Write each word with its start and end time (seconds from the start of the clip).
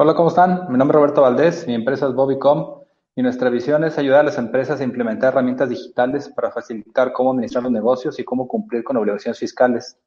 Hola, 0.00 0.14
¿cómo 0.14 0.28
están? 0.28 0.68
Mi 0.70 0.78
nombre 0.78 0.96
es 0.96 1.00
Roberto 1.00 1.22
Valdés, 1.22 1.66
mi 1.66 1.74
empresa 1.74 2.06
es 2.06 2.14
Bobbycom 2.14 2.84
y 3.16 3.22
nuestra 3.22 3.50
visión 3.50 3.82
es 3.82 3.98
ayudar 3.98 4.20
a 4.20 4.22
las 4.22 4.38
empresas 4.38 4.80
a 4.80 4.84
implementar 4.84 5.32
herramientas 5.32 5.70
digitales 5.70 6.28
para 6.28 6.52
facilitar 6.52 7.12
cómo 7.12 7.32
administrar 7.32 7.64
los 7.64 7.72
negocios 7.72 8.16
y 8.20 8.24
cómo 8.24 8.46
cumplir 8.46 8.84
con 8.84 8.96
obligaciones 8.96 9.40
fiscales. 9.40 9.98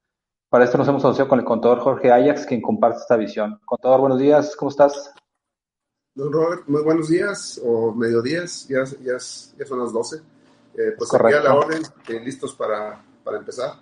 Para 0.47 0.63
esto 0.63 0.77
nos 0.77 0.87
hemos 0.87 1.03
asociado 1.03 1.27
con 1.27 1.39
el 1.39 1.45
contador 1.45 1.81
Jorge 1.81 2.09
Ajax, 2.09 2.45
quien 2.45 2.61
comparte 2.61 2.99
esta 2.99 3.17
visión. 3.17 3.59
Contador, 3.65 3.99
buenos 3.99 4.17
días, 4.17 4.55
¿cómo 4.55 4.71
estás? 4.71 5.13
Don 6.15 6.31
Robert, 6.31 6.69
muy 6.69 6.83
buenos 6.83 7.09
días 7.09 7.59
o 7.61 7.93
mediodías, 7.93 8.69
ya, 8.69 8.85
ya, 8.85 9.17
ya 9.17 9.65
son 9.65 9.79
las 9.79 9.91
12. 9.91 10.15
Eh, 10.15 10.21
pues 10.97 11.13
aquí 11.13 11.33
a 11.33 11.41
la 11.41 11.53
orden, 11.53 11.81
eh, 12.07 12.19
listos 12.23 12.55
para, 12.55 13.03
para 13.25 13.39
empezar. 13.39 13.73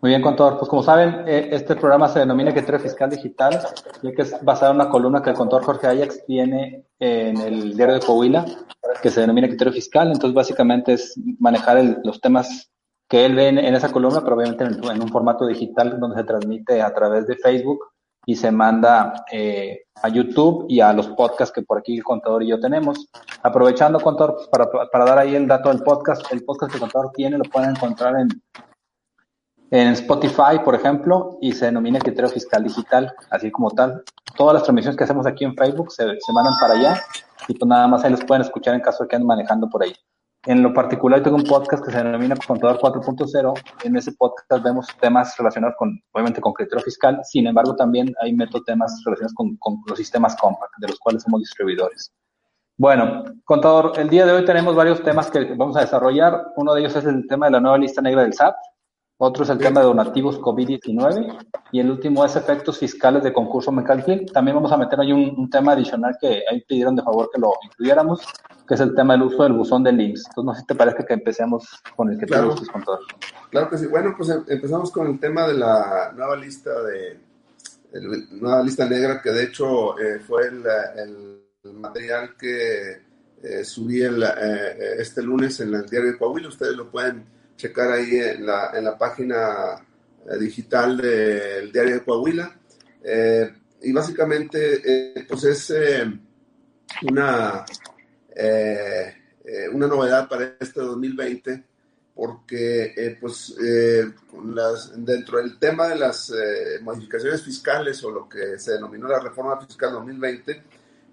Muy 0.00 0.10
bien, 0.10 0.22
contador. 0.22 0.56
Pues 0.56 0.68
como 0.68 0.82
saben, 0.82 1.24
eh, 1.26 1.50
este 1.52 1.76
programa 1.76 2.08
se 2.08 2.20
denomina 2.20 2.52
Criterio 2.52 2.80
Fiscal 2.80 3.10
Digital, 3.10 3.60
ya 4.02 4.12
que 4.12 4.22
es 4.22 4.34
basado 4.42 4.72
en 4.72 4.76
una 4.76 4.88
columna 4.88 5.22
que 5.22 5.30
el 5.30 5.36
contador 5.36 5.64
Jorge 5.64 5.88
Ajax 5.88 6.24
tiene 6.24 6.86
en 6.98 7.36
el 7.36 7.76
diario 7.76 7.96
de 7.96 8.00
Coahuila, 8.00 8.46
que 9.02 9.10
se 9.10 9.20
denomina 9.20 9.48
Criterio 9.48 9.74
Fiscal. 9.74 10.08
Entonces, 10.08 10.32
básicamente 10.32 10.94
es 10.94 11.20
manejar 11.38 11.98
los 12.02 12.18
temas 12.18 12.70
que 13.08 13.26
él 13.26 13.34
ve 13.34 13.48
en, 13.48 13.58
esa 13.58 13.92
columna, 13.92 14.22
pero 14.22 14.36
obviamente 14.36 14.64
en, 14.64 15.02
un 15.02 15.08
formato 15.08 15.46
digital 15.46 16.00
donde 16.00 16.16
se 16.16 16.24
transmite 16.24 16.80
a 16.80 16.94
través 16.94 17.26
de 17.26 17.36
Facebook 17.36 17.80
y 18.24 18.36
se 18.36 18.50
manda 18.50 19.24
eh, 19.30 19.82
a 20.02 20.08
YouTube 20.08 20.64
y 20.68 20.80
a 20.80 20.94
los 20.94 21.08
podcasts 21.08 21.52
que 21.52 21.62
por 21.62 21.78
aquí 21.78 21.98
el 21.98 22.04
contador 22.04 22.42
y 22.42 22.48
yo 22.48 22.60
tenemos. 22.60 23.06
Aprovechando, 23.42 24.00
contador, 24.00 24.36
pues, 24.36 24.48
para, 24.48 24.70
para 24.90 25.04
dar 25.04 25.18
ahí 25.18 25.34
el 25.34 25.46
dato 25.46 25.68
del 25.68 25.82
podcast, 25.82 26.22
el 26.32 26.42
podcast 26.42 26.72
que 26.72 26.76
el 26.76 26.80
contador 26.80 27.10
tiene 27.12 27.36
lo 27.36 27.44
pueden 27.44 27.70
encontrar 27.70 28.16
en 28.18 28.28
en 29.70 29.88
Spotify, 29.92 30.58
por 30.64 30.74
ejemplo, 30.74 31.38
y 31.40 31.52
se 31.52 31.66
denomina 31.66 31.98
criterio 31.98 32.28
fiscal 32.28 32.64
digital, 32.64 33.12
así 33.30 33.50
como 33.50 33.70
tal. 33.70 34.02
Todas 34.36 34.54
las 34.54 34.62
transmisiones 34.64 34.96
que 34.96 35.04
hacemos 35.04 35.26
aquí 35.26 35.44
en 35.44 35.54
Facebook 35.54 35.92
se, 35.92 36.04
se 36.04 36.32
mandan 36.32 36.54
para 36.60 36.74
allá 36.74 37.02
y 37.48 37.54
pues 37.54 37.68
nada 37.68 37.86
más 37.88 38.04
ahí 38.04 38.10
los 38.10 38.24
pueden 38.24 38.42
escuchar 38.42 38.74
en 38.74 38.80
caso 38.80 39.04
de 39.04 39.08
que 39.08 39.16
anden 39.16 39.26
manejando 39.26 39.68
por 39.68 39.82
ahí. 39.82 39.94
En 40.46 40.62
lo 40.62 40.72
particular, 40.72 41.22
tengo 41.22 41.36
un 41.36 41.44
podcast 41.44 41.84
que 41.84 41.92
se 41.92 41.98
denomina 41.98 42.34
Contador 42.34 42.78
4.0. 42.78 43.54
En 43.84 43.96
ese 43.96 44.12
podcast 44.12 44.64
vemos 44.64 44.86
temas 44.98 45.36
relacionados 45.36 45.76
con, 45.78 46.00
obviamente, 46.12 46.40
con 46.40 46.54
criterio 46.54 46.82
fiscal. 46.82 47.20
Sin 47.24 47.46
embargo, 47.46 47.76
también 47.76 48.10
hay 48.22 48.32
meto 48.32 48.62
temas 48.62 49.02
relacionados 49.04 49.34
con, 49.34 49.56
con 49.58 49.82
los 49.86 49.98
sistemas 49.98 50.34
compact, 50.36 50.72
de 50.78 50.88
los 50.88 50.98
cuales 50.98 51.22
somos 51.24 51.40
distribuidores. 51.40 52.10
Bueno, 52.78 53.24
contador, 53.44 53.92
el 53.98 54.08
día 54.08 54.24
de 54.24 54.32
hoy 54.32 54.46
tenemos 54.46 54.74
varios 54.74 55.02
temas 55.02 55.30
que 55.30 55.44
vamos 55.54 55.76
a 55.76 55.80
desarrollar. 55.80 56.46
Uno 56.56 56.72
de 56.72 56.80
ellos 56.80 56.96
es 56.96 57.04
el 57.04 57.26
tema 57.26 57.44
de 57.44 57.52
la 57.52 57.60
nueva 57.60 57.76
lista 57.76 58.00
negra 58.00 58.22
del 58.22 58.32
SAT, 58.32 58.54
otro 59.22 59.44
es 59.44 59.50
el 59.50 59.58
tema 59.58 59.80
de 59.80 59.86
donativos 59.86 60.40
COVID-19 60.40 61.46
y 61.72 61.80
el 61.80 61.90
último 61.90 62.24
es 62.24 62.36
efectos 62.36 62.78
fiscales 62.78 63.22
de 63.22 63.34
concurso 63.34 63.70
mercantil. 63.70 64.24
También 64.32 64.54
vamos 64.54 64.72
a 64.72 64.78
meter 64.78 64.98
ahí 64.98 65.12
un, 65.12 65.50
tema 65.50 65.72
adicional 65.72 66.16
que 66.18 66.42
ahí 66.50 66.62
pidieron 66.66 66.96
de 66.96 67.02
favor 67.02 67.28
que 67.30 67.38
lo 67.38 67.52
incluyéramos, 67.62 68.22
que 68.66 68.74
es 68.74 68.80
el 68.80 68.94
tema 68.94 69.12
del 69.12 69.24
uso 69.24 69.42
del 69.42 69.52
buzón 69.52 69.84
de 69.84 69.92
links. 69.92 70.22
Entonces, 70.26 70.44
no 70.46 70.54
sé 70.54 70.60
si 70.60 70.66
te 70.68 70.74
parece 70.74 71.04
que 71.04 71.12
empecemos 71.12 71.68
con 71.94 72.10
el 72.10 72.18
que 72.18 72.24
claro. 72.24 72.44
te 72.44 72.48
gustes 72.48 72.68
con 72.70 72.82
todo. 72.82 72.98
Claro 73.50 73.68
que 73.68 73.76
sí. 73.76 73.86
Bueno, 73.88 74.14
pues 74.16 74.30
em, 74.30 74.42
empezamos 74.48 74.90
con 74.90 75.06
el 75.06 75.20
tema 75.20 75.46
de 75.46 75.54
la 75.54 76.12
nueva 76.16 76.36
lista 76.36 76.70
de 76.84 77.20
el, 77.92 78.40
nueva 78.40 78.62
lista 78.62 78.88
negra, 78.88 79.20
que 79.20 79.32
de 79.32 79.44
hecho 79.44 79.98
eh, 79.98 80.20
fue 80.20 80.46
el, 80.46 80.64
el, 80.96 81.74
material 81.74 82.36
que 82.38 83.02
eh, 83.42 83.64
subí 83.64 84.00
el, 84.00 84.22
eh, 84.22 84.94
este 84.98 85.22
lunes 85.22 85.60
en 85.60 85.74
el 85.74 85.84
diario 85.84 86.12
de 86.12 86.16
Coahuila. 86.16 86.48
Ustedes 86.48 86.74
lo 86.74 86.90
pueden 86.90 87.39
checar 87.60 87.92
ahí 87.92 88.16
en 88.16 88.46
la, 88.46 88.70
en 88.74 88.84
la 88.84 88.96
página 88.96 89.74
eh, 90.26 90.38
digital 90.38 90.96
del 90.96 91.70
diario 91.70 91.94
de 91.96 92.04
Coahuila. 92.04 92.58
Eh, 93.02 93.52
y 93.82 93.92
básicamente, 93.92 94.80
eh, 94.84 95.26
pues 95.28 95.44
es 95.44 95.72
una, 97.02 97.64
una 99.72 99.86
novedad 99.86 100.28
para 100.28 100.56
este 100.60 100.80
2020 100.80 101.64
porque 102.14 103.16
pues 103.18 103.54
dentro 104.96 105.38
del 105.38 105.58
tema 105.58 105.88
de 105.88 105.96
las 105.96 106.30
modificaciones 106.82 107.42
fiscales 107.42 108.04
o 108.04 108.10
lo 108.10 108.28
que 108.28 108.58
se 108.58 108.72
denominó 108.72 109.08
la 109.08 109.20
reforma 109.20 109.58
fiscal 109.58 109.92
2020, 109.92 110.62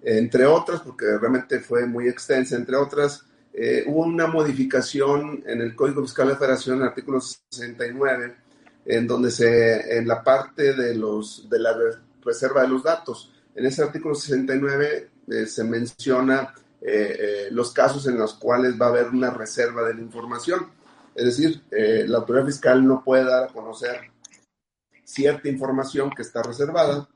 entre 0.02 0.44
otras, 0.44 0.82
porque 0.82 1.06
realmente 1.18 1.60
fue 1.60 1.86
muy 1.86 2.08
extensa, 2.08 2.56
entre 2.56 2.76
otras, 2.76 3.24
eh, 3.60 3.82
hubo 3.88 4.02
una 4.04 4.28
modificación 4.28 5.42
en 5.44 5.60
el 5.60 5.74
Código 5.74 6.02
Fiscal 6.02 6.28
de 6.28 6.34
la 6.34 6.38
Federación, 6.38 6.76
en 6.76 6.82
el 6.82 6.88
artículo 6.90 7.20
69, 7.20 8.36
en 8.84 9.04
donde 9.08 9.32
se, 9.32 9.98
en 9.98 10.06
la 10.06 10.22
parte 10.22 10.74
de, 10.74 10.94
los, 10.94 11.50
de 11.50 11.58
la 11.58 11.76
reserva 12.24 12.62
de 12.62 12.68
los 12.68 12.84
datos, 12.84 13.32
en 13.56 13.66
ese 13.66 13.82
artículo 13.82 14.14
69 14.14 15.10
eh, 15.26 15.46
se 15.46 15.64
menciona 15.64 16.54
eh, 16.80 17.48
los 17.50 17.72
casos 17.72 18.06
en 18.06 18.16
los 18.16 18.34
cuales 18.34 18.80
va 18.80 18.86
a 18.86 18.90
haber 18.90 19.08
una 19.08 19.30
reserva 19.30 19.82
de 19.88 19.94
la 19.94 20.02
información. 20.02 20.70
Es 21.16 21.24
decir, 21.24 21.60
la 21.72 22.18
autoridad 22.18 22.46
fiscal 22.46 22.86
no 22.86 23.02
puede 23.02 23.24
dar 23.24 23.42
a 23.42 23.52
conocer 23.52 24.02
cierta 25.02 25.48
información 25.48 26.10
que 26.10 26.22
está 26.22 26.44
reservada, 26.44 27.08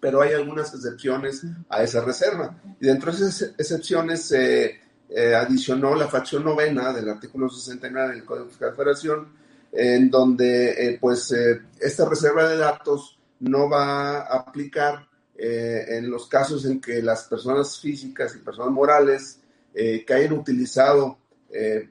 pero 0.00 0.22
hay 0.22 0.32
algunas 0.32 0.72
excepciones 0.72 1.44
a 1.68 1.82
esa 1.82 2.00
reserva. 2.00 2.58
Y 2.80 2.86
dentro 2.86 3.12
de 3.12 3.18
esas 3.18 3.54
excepciones 3.58 4.22
se 4.22 4.87
eh, 5.10 5.34
adicionó 5.34 5.94
la 5.94 6.06
facción 6.06 6.44
novena 6.44 6.92
del 6.92 7.08
artículo 7.08 7.48
69 7.48 8.14
del 8.14 8.24
Código 8.24 8.46
de 8.46 8.72
Federación, 8.72 9.28
en 9.72 10.10
donde 10.10 10.70
eh, 10.70 10.98
pues 11.00 11.32
eh, 11.32 11.62
esta 11.80 12.06
reserva 12.06 12.46
de 12.46 12.58
datos 12.58 13.18
no 13.40 13.70
va 13.70 14.18
a 14.20 14.38
aplicar 14.38 15.06
en 15.40 16.10
los 16.10 16.26
casos 16.26 16.64
en 16.64 16.80
que 16.80 17.00
las 17.00 17.22
personas 17.22 17.78
físicas 17.78 18.34
y 18.34 18.40
personas 18.40 18.72
morales 18.72 19.38
que 19.72 20.12
hayan 20.12 20.32
utilizado 20.32 21.16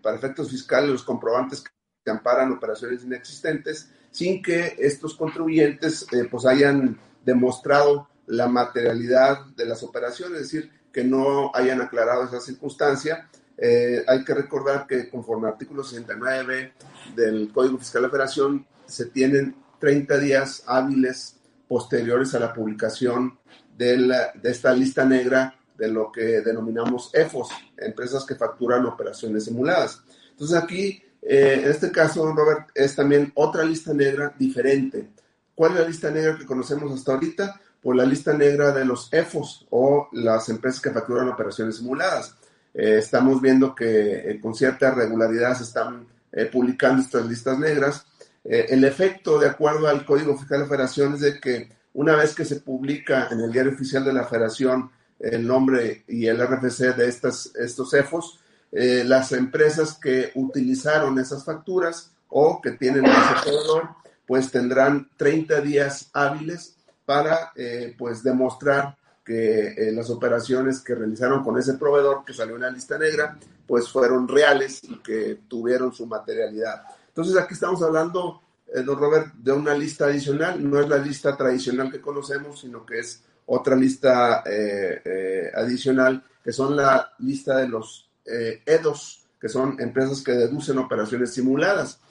para 0.01 0.17
efectos 0.17 0.51
fiscales 0.51 0.89
los 0.89 1.03
comprobantes 1.03 1.63
que 2.03 2.11
amparan 2.11 2.51
operaciones 2.51 3.05
inexistentes 3.05 3.87
sin 4.11 4.41
que 4.41 4.75
estos 4.77 5.15
contribuyentes 5.15 6.05
pues 6.29 6.45
hayan 6.45 6.99
demostrado 7.23 8.09
la 8.25 8.49
materialidad 8.49 9.45
de 9.55 9.65
las 9.65 9.81
operaciones, 9.81 10.41
es 10.41 10.51
decir, 10.51 10.71
que 10.97 11.03
no 11.03 11.51
hayan 11.53 11.79
aclarado 11.79 12.23
esa 12.23 12.41
circunstancia. 12.41 13.29
Eh, 13.55 14.03
hay 14.07 14.23
que 14.23 14.33
recordar 14.33 14.87
que 14.87 15.07
conforme 15.11 15.45
al 15.45 15.53
artículo 15.53 15.83
69 15.83 16.73
del 17.15 17.51
Código 17.53 17.77
Fiscal 17.77 18.01
de 18.01 18.07
la 18.07 18.11
Federación 18.11 18.65
se 18.87 19.05
tienen 19.05 19.55
30 19.79 20.17
días 20.17 20.63
hábiles 20.65 21.35
posteriores 21.67 22.33
a 22.33 22.39
la 22.39 22.51
publicación 22.51 23.37
de, 23.77 23.95
la, 23.95 24.31
de 24.41 24.49
esta 24.49 24.73
lista 24.73 25.05
negra 25.05 25.53
de 25.77 25.87
lo 25.87 26.11
que 26.11 26.41
denominamos 26.41 27.11
EFOS, 27.13 27.49
empresas 27.77 28.25
que 28.25 28.33
facturan 28.33 28.83
operaciones 28.87 29.45
simuladas. 29.45 30.01
Entonces 30.31 30.57
aquí, 30.57 31.03
eh, 31.21 31.61
en 31.63 31.69
este 31.69 31.91
caso, 31.91 32.25
Robert, 32.33 32.71
es 32.73 32.95
también 32.95 33.31
otra 33.35 33.63
lista 33.63 33.93
negra 33.93 34.33
diferente. 34.35 35.11
¿Cuál 35.53 35.73
es 35.73 35.79
la 35.79 35.87
lista 35.87 36.09
negra 36.09 36.35
que 36.39 36.47
conocemos 36.47 36.91
hasta 36.91 37.13
ahorita? 37.13 37.61
Por 37.81 37.95
la 37.95 38.05
lista 38.05 38.33
negra 38.33 38.71
de 38.71 38.85
los 38.85 39.11
EFOS 39.11 39.67
o 39.69 40.09
las 40.11 40.49
empresas 40.49 40.81
que 40.81 40.91
facturan 40.91 41.29
operaciones 41.29 41.77
simuladas. 41.77 42.35
Eh, 42.73 42.97
estamos 42.99 43.41
viendo 43.41 43.73
que 43.73 44.31
eh, 44.31 44.39
con 44.41 44.53
cierta 44.53 44.91
regularidad 44.91 45.55
se 45.55 45.63
están 45.63 46.07
eh, 46.31 46.45
publicando 46.45 47.01
estas 47.01 47.25
listas 47.25 47.57
negras. 47.57 48.05
el 48.43 48.83
efecto, 48.85 49.39
de 49.39 49.49
acuerdo 49.49 49.89
al 49.89 50.05
Código 50.05 50.37
Fiscal 50.37 50.59
de 50.59 50.63
la 50.63 50.69
Federación, 50.69 51.15
es 51.15 51.19
de 51.19 51.39
que 51.39 51.69
una 51.93 52.15
vez 52.15 52.33
que 52.33 52.45
se 52.45 52.61
publica 52.61 53.27
en 53.29 53.41
el 53.41 53.51
diario 53.51 53.73
oficial 53.73 54.05
de 54.05 54.13
la 54.13 54.23
Federación 54.25 54.89
el 55.19 55.45
nombre 55.45 56.05
y 56.07 56.27
el 56.27 56.39
RFC 56.39 56.95
de 56.95 57.09
estas, 57.09 57.51
estos 57.55 57.93
EFOS, 57.93 58.39
las 58.71 59.31
empresas 59.33 59.97
que 60.01 60.31
utilizaron 60.35 61.19
esas 61.19 61.43
facturas 61.43 62.11
o 62.29 62.61
que 62.61 62.71
tienen 62.71 63.05
ese 63.05 63.41
proveedor, 63.43 63.89
pues 64.25 64.49
tendrán 64.49 65.09
30 65.17 65.59
días 65.59 66.09
hábiles 66.13 66.76
para 67.07 67.53
eh, 67.55 67.95
pues 67.97 68.21
demostrar 68.21 68.95
que 69.23 69.69
eh, 69.69 69.91
las 69.93 70.09
operaciones 70.09 70.81
que 70.81 70.93
realizaron 70.93 71.43
con 71.43 71.57
ese 71.57 71.75
proveedor 71.75 72.25
que 72.25 72.33
salió 72.33 72.55
en 72.55 72.61
la 72.61 72.69
lista 72.69 72.99
negra 72.99 73.39
pues 73.65 73.89
fueron 73.89 74.27
reales 74.27 74.83
y 74.83 74.97
que 74.97 75.39
tuvieron 75.47 75.93
su 75.93 76.05
materialidad. 76.05 76.83
Entonces 77.07 77.35
aquí 77.37 77.53
estamos 77.53 77.81
hablando 77.81 78.41
eh, 78.73 78.81
don 78.81 78.99
Robert, 78.99 79.33
de 79.33 79.51
una 79.51 79.73
lista 79.73 80.05
adicional. 80.05 80.69
No 80.69 80.79
es 80.79 80.89
la 80.89 80.97
lista 80.97 81.35
tradicional 81.35 81.91
que 81.91 82.01
conocemos, 82.01 82.61
sino 82.61 82.85
que 82.85 82.99
es 82.99 83.23
otra 83.45 83.75
lista 83.75 84.43
eh, 84.45 85.01
eh, 85.03 85.51
adicional, 85.55 86.23
que 86.43 86.51
son 86.51 86.75
la 86.75 87.13
lista 87.19 87.57
de 87.57 87.69
los 87.69 88.09
EDOS, 88.25 89.23
que 89.39 89.47
son 89.47 89.79
empresas 89.79 90.21
que 90.21 90.33
deducen 90.33 90.77
operaciones 90.79 91.33
simuladas. 91.33 92.01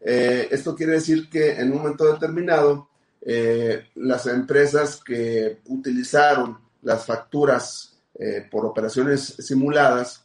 esto 0.00 0.76
quiere 0.76 0.92
decir 0.92 1.28
que 1.28 1.58
en 1.58 1.72
un 1.72 1.78
momento 1.78 2.12
determinado, 2.12 2.88
las 3.94 4.26
empresas 4.26 5.00
que 5.02 5.60
utilizaron 5.66 6.58
las 6.82 7.06
facturas 7.06 7.96
por 8.50 8.66
operaciones 8.66 9.34
simuladas 9.38 10.24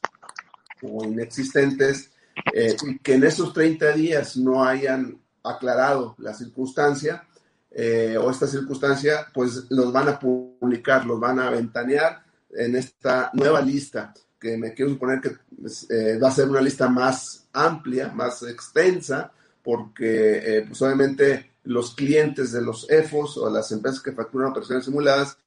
o 0.81 1.06
inexistentes, 1.06 2.12
y 2.54 3.00
que 3.00 3.13
en 3.13 3.24
esos 3.24 3.54
30 3.54 3.94
días 3.94 4.36
no 4.36 4.63
hayan 4.63 5.19
aclarado 5.44 6.16
la 6.18 6.34
circunstancia 6.34 7.24
eh, 7.72 8.18
o 8.18 8.31
esta 8.31 8.48
circunstancia, 8.48 9.28
pues 9.34 9.66
los 9.69 9.94
van 9.94 10.10
a 10.10 10.19
publicar, 10.19 11.06
los 11.06 11.19
van 11.19 11.40
a 11.40 11.50
ventanear 11.50 12.24
en 12.51 12.75
esta 12.75 13.30
nueva 13.34 13.62
lista, 13.62 14.13
que 14.40 14.57
me 14.57 14.74
quiero 14.74 14.92
suponer 14.92 15.22
que 15.22 15.31
pues, 15.62 15.90
eh, 15.90 16.18
va 16.18 16.30
a 16.30 16.34
ser 16.34 16.50
una 16.50 16.62
lista 16.62 16.90
más 16.90 17.48
amplia, 17.54 18.10
más 18.10 18.42
extensa, 18.44 19.31
porque 19.63 20.57
eh, 20.57 20.66
pues 20.68 20.81
obviamente 20.81 21.49
los 21.69 21.94
clientes 21.94 22.51
de 22.51 22.62
los 22.62 22.89
EFOS 22.89 23.38
o 23.38 23.50
las 23.50 23.71
empresas 23.71 24.01
que 24.01 24.12
facturan 24.12 24.51
operaciones 24.51 24.86
simuladas, 24.86 25.38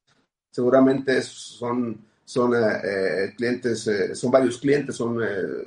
seguramente 0.50 1.20
son, 1.22 2.04
son 2.24 2.52
clientes, 3.36 3.88
son 4.14 4.30
varios 4.30 4.58
clientes, 4.58 4.96
son 4.96 5.18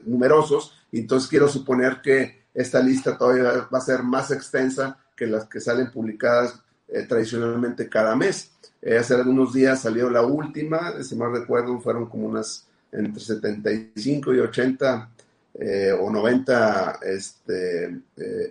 numerosos, 0.05 0.73
y 0.91 0.99
entonces 0.99 1.29
quiero 1.29 1.47
suponer 1.47 2.01
que 2.01 2.45
esta 2.53 2.81
lista 2.81 3.17
todavía 3.17 3.67
va 3.71 3.77
a 3.77 3.81
ser 3.81 4.01
más 4.01 4.31
extensa 4.31 4.97
que 5.15 5.27
las 5.27 5.45
que 5.45 5.59
salen 5.59 5.91
publicadas 5.91 6.61
eh, 6.87 7.03
tradicionalmente 7.03 7.89
cada 7.89 8.15
mes. 8.15 8.51
Eh, 8.81 8.97
hace 8.97 9.15
algunos 9.15 9.53
días 9.53 9.81
salió 9.81 10.09
la 10.09 10.21
última, 10.21 11.03
si 11.03 11.15
mal 11.15 11.31
recuerdo, 11.31 11.79
fueron 11.79 12.07
como 12.07 12.27
unas 12.27 12.67
entre 12.91 13.21
75 13.21 14.33
y 14.33 14.39
80 14.39 15.09
eh, 15.55 15.91
o 15.99 16.09
90 16.09 16.99
este, 17.03 17.99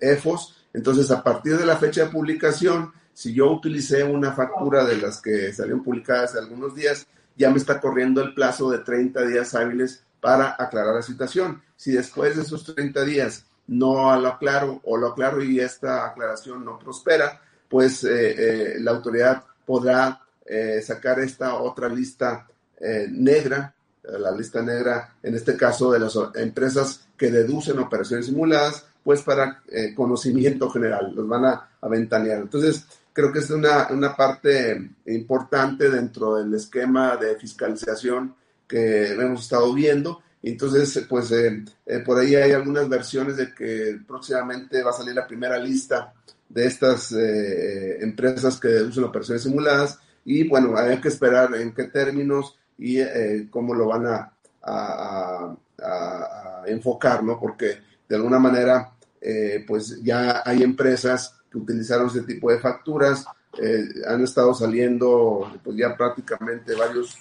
EFOS. 0.01 0.64
Entonces, 0.75 1.11
a 1.11 1.23
partir 1.23 1.57
de 1.57 1.65
la 1.65 1.77
fecha 1.77 2.05
de 2.05 2.11
publicación, 2.11 2.93
si 3.15 3.33
yo 3.33 3.51
utilicé 3.51 4.03
una 4.03 4.33
factura 4.33 4.85
de 4.85 4.97
las 4.99 5.23
que 5.23 5.53
salieron 5.53 5.85
publicadas 5.85 6.31
hace 6.31 6.41
algunos 6.41 6.75
días, 6.75 7.07
ya 7.37 7.51
me 7.51 7.59
está 7.59 7.81
corriendo 7.81 8.21
el 8.21 8.35
plazo 8.35 8.71
de 8.71 8.79
30 8.79 9.23
días 9.27 9.55
hábiles 9.55 10.05
para 10.21 10.57
aclarar 10.59 10.97
la 10.97 11.03
situación. 11.03 11.63
Si 11.77 11.93
después 11.93 12.37
de 12.37 12.43
esos 12.43 12.65
30 12.75 13.05
días 13.05 13.47
no 13.69 14.19
lo 14.21 14.29
aclaro 14.29 14.81
o 14.85 14.97
lo 14.97 15.09
aclaro 15.09 15.43
y 15.43 15.61
esta 15.61 16.07
aclaración 16.07 16.65
no 16.65 16.79
prospera, 16.79 17.41
pues 17.69 18.05
eh, 18.05 18.75
eh, 18.75 18.77
la 18.81 18.91
autoridad 18.91 19.45
podrá 19.65 20.21
eh, 20.45 20.83
sacar 20.85 21.21
esta 21.21 21.55
otra 21.55 21.89
lista 21.89 22.49
negra, 23.11 23.73
la 24.03 24.31
lista 24.33 24.61
negra 24.61 25.15
en 25.23 25.35
este 25.35 25.57
caso 25.57 25.91
de 25.91 25.99
las 26.01 26.19
empresas 26.35 27.07
que 27.17 27.31
deducen 27.31 27.79
operaciones 27.79 28.27
simuladas, 28.27 28.85
pues 29.05 29.23
para 29.23 29.63
conocimiento 29.95 30.71
general, 30.71 31.13
los 31.15 31.29
van 31.29 31.45
a, 31.45 31.71
a, 31.81 31.89
ventanear. 31.89 32.39
Entonces, 32.39 32.87
creo 33.13 33.31
que 33.31 33.41
es 33.41 33.51
una, 33.51 33.89
una 33.91 34.17
parte 34.17 34.91
importante 35.07 35.91
dentro 35.91 36.37
del 36.37 36.55
esquema 36.55 37.17
de 37.17 37.37
fiscalización 37.37 38.35
que 38.67 39.13
hemos 39.13 39.43
estado 39.43 39.73
viendo 39.75 40.23
entonces, 40.51 41.07
pues 41.09 41.33
eh, 41.33 41.65
eh, 41.87 42.01
por 42.01 42.19
ahí 42.19 42.35
hay 42.35 42.53
algunas 42.53 42.87
versiones 42.89 43.37
de 43.39 43.55
que 43.55 43.99
próximamente 44.07 44.83
va 44.83 44.91
a 44.91 44.95
salir 44.95 45.15
la 45.15 45.27
primera 45.27 45.59
lista 45.59 46.13
de 46.49 46.67
estas 46.67 47.13
eh, 47.13 48.03
empresas 48.03 48.61
que 48.61 48.69
usan 48.83 49.05
operaciones 49.05 49.43
simuladas 49.43 49.99
y 50.25 50.47
bueno, 50.47 50.77
hay 50.77 51.01
que 51.01 51.09
esperar 51.09 51.55
en 51.55 51.73
qué 51.73 51.85
términos 51.85 52.59
y 52.77 52.99
cómo 53.51 53.75
lo 53.75 53.87
van 53.87 54.07
a, 54.07 54.31
enfocar, 56.67 57.23
¿no? 57.23 57.39
Porque 57.39 57.79
de 58.09 58.17
alguna 58.17 58.39
manera, 58.39 58.94
pues 59.67 60.03
ya 60.03 60.43
hay 60.45 60.63
empresas 60.63 61.35
que 61.51 61.59
utilizaron 61.59 62.09
ese 62.09 62.23
tipo 62.23 62.51
de 62.51 62.59
facturas, 62.59 63.25
han 64.07 64.23
estado 64.23 64.53
saliendo 64.53 65.51
pues 65.63 65.77
ya 65.77 65.97
prácticamente 65.97 66.75
varios 66.75 67.17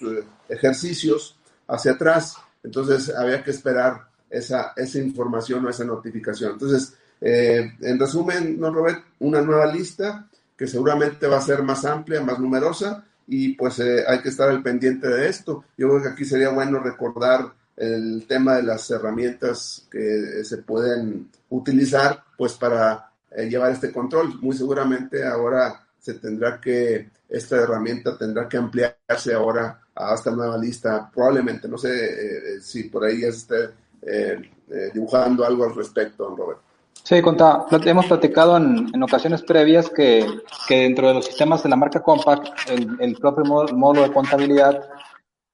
ejercicios 0.48 1.36
hacia 1.66 1.92
atrás 1.92 2.36
entonces 2.64 3.14
había 3.14 3.44
que 3.44 3.50
esperar 3.50 4.08
esa, 4.28 4.72
esa 4.74 4.98
información 4.98 5.64
o 5.64 5.70
esa 5.70 5.84
notificación. 5.84 6.52
Entonces, 6.52 6.94
eh, 7.20 7.74
en 7.80 8.00
resumen, 8.00 8.58
¿no, 8.58 8.72
Robert? 8.72 9.04
Una 9.20 9.42
nueva 9.42 9.66
lista 9.66 10.26
que 10.56 10.66
seguramente 10.66 11.26
va 11.26 11.38
a 11.38 11.42
ser 11.42 11.62
más 11.62 11.84
amplia, 11.84 12.22
más 12.22 12.38
numerosa 12.38 13.04
y 13.26 13.54
pues 13.54 13.78
eh, 13.80 14.04
hay 14.06 14.20
que 14.20 14.30
estar 14.30 14.48
al 14.48 14.62
pendiente 14.62 15.08
de 15.08 15.28
esto. 15.28 15.64
Yo 15.76 15.88
creo 15.88 16.02
que 16.02 16.08
aquí 16.08 16.24
sería 16.24 16.48
bueno 16.48 16.78
recordar 16.78 17.52
el 17.76 18.26
tema 18.26 18.56
de 18.56 18.62
las 18.62 18.90
herramientas 18.90 19.86
que 19.90 20.44
se 20.44 20.58
pueden 20.58 21.30
utilizar 21.50 22.22
pues 22.36 22.54
para 22.54 23.10
eh, 23.30 23.48
llevar 23.48 23.72
este 23.72 23.92
control. 23.92 24.40
Muy 24.40 24.56
seguramente 24.56 25.26
ahora 25.26 25.84
se 25.98 26.14
tendrá 26.14 26.60
que, 26.60 27.08
esta 27.28 27.56
herramienta 27.56 28.16
tendrá 28.16 28.48
que 28.48 28.56
ampliarse 28.56 29.34
ahora 29.34 29.80
a 29.94 30.14
esta 30.14 30.30
nueva 30.30 30.56
lista, 30.58 31.10
probablemente, 31.12 31.68
no 31.68 31.78
sé 31.78 31.88
eh, 31.88 32.38
eh, 32.56 32.60
si 32.60 32.84
por 32.84 33.04
ahí 33.04 33.24
esté 33.24 33.70
eh, 34.02 34.50
dibujando 34.92 35.44
algo 35.44 35.64
al 35.64 35.74
respecto, 35.74 36.24
don 36.24 36.36
Robert. 36.36 36.60
Sí, 37.02 37.20
conta, 37.20 37.66
hemos 37.84 38.06
platicado 38.06 38.56
en, 38.56 38.90
en 38.94 39.02
ocasiones 39.02 39.42
previas 39.42 39.90
que, 39.90 40.26
que, 40.66 40.82
dentro 40.82 41.08
de 41.08 41.14
los 41.14 41.26
sistemas 41.26 41.62
de 41.62 41.68
la 41.68 41.76
marca 41.76 42.02
Compact, 42.02 42.48
el, 42.70 42.96
el 42.98 43.16
propio 43.16 43.44
módulo, 43.44 44.02
de 44.02 44.12
contabilidad 44.12 44.80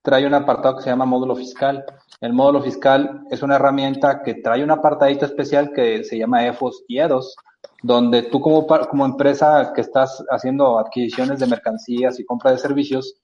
trae 0.03 0.27
un 0.27 0.35
apartado 0.35 0.77
que 0.77 0.83
se 0.83 0.91
llama 0.91 1.05
módulo 1.05 1.37
fiscal. 1.37 1.85
El 2.21 2.33
módulo 2.33 2.63
fiscal 2.63 3.25
es 3.31 3.43
una 3.43 3.57
herramienta 3.57 4.23
que 4.23 4.35
trae 4.35 4.65
un 4.65 4.71
apartadito 4.71 5.25
especial 5.27 5.73
que 5.73 6.05
se 6.05 6.19
llama 6.19 6.47
EFOS 6.47 6.85
y 6.89 6.99
EDOS, 6.99 7.37
donde 7.83 8.23
tú 8.25 8.41
como, 8.41 8.67
como 8.67 9.05
empresa 9.05 9.73
que 9.75 9.81
estás 9.81 10.25
haciendo 10.31 10.79
adquisiciones 10.79 11.39
de 11.41 11.47
mercancías 11.47 12.19
y 12.19 12.25
compra 12.25 12.53
de 12.53 12.59
servicios, 12.59 13.17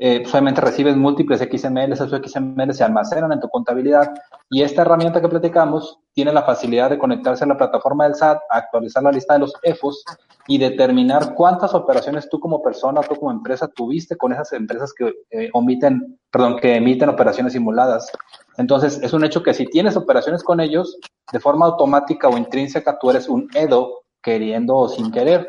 eh, 0.00 0.24
solamente 0.26 0.60
recibes 0.60 0.96
múltiples 0.96 1.40
XML, 1.40 1.92
esos 1.92 2.10
XML 2.10 2.72
se 2.72 2.84
almacenan 2.84 3.32
en 3.32 3.40
tu 3.40 3.48
contabilidad 3.48 4.14
y 4.48 4.62
esta 4.62 4.82
herramienta 4.82 5.20
que 5.20 5.28
platicamos 5.28 5.98
tiene 6.12 6.32
la 6.32 6.44
facilidad 6.44 6.90
de 6.90 6.98
conectarse 6.98 7.42
a 7.42 7.48
la 7.48 7.56
plataforma 7.56 8.04
del 8.04 8.14
SAT, 8.14 8.38
actualizar 8.48 9.02
la 9.02 9.10
lista 9.10 9.34
de 9.34 9.40
los 9.40 9.52
EFOS 9.62 10.04
y 10.46 10.58
determinar 10.58 11.34
cuántas 11.34 11.74
operaciones 11.74 12.28
tú 12.30 12.38
como 12.38 12.62
persona, 12.62 13.00
tú 13.00 13.16
como 13.16 13.32
empresa 13.32 13.66
tuviste 13.68 14.16
con 14.16 14.32
esas 14.32 14.52
empresas 14.52 14.94
que 14.94 15.12
eh, 15.30 15.50
omiten, 15.52 16.18
perdón, 16.30 16.58
que 16.60 16.76
emiten 16.76 17.08
operaciones 17.08 17.52
simuladas. 17.52 18.10
Entonces, 18.56 19.00
es 19.02 19.12
un 19.12 19.24
hecho 19.24 19.42
que 19.42 19.52
si 19.52 19.66
tienes 19.66 19.96
operaciones 19.96 20.44
con 20.44 20.60
ellos, 20.60 20.98
de 21.32 21.40
forma 21.40 21.66
automática 21.66 22.28
o 22.28 22.38
intrínseca, 22.38 22.98
tú 22.98 23.10
eres 23.10 23.28
un 23.28 23.48
EDO 23.52 24.04
queriendo 24.22 24.76
o 24.76 24.88
sin 24.88 25.10
querer. 25.10 25.46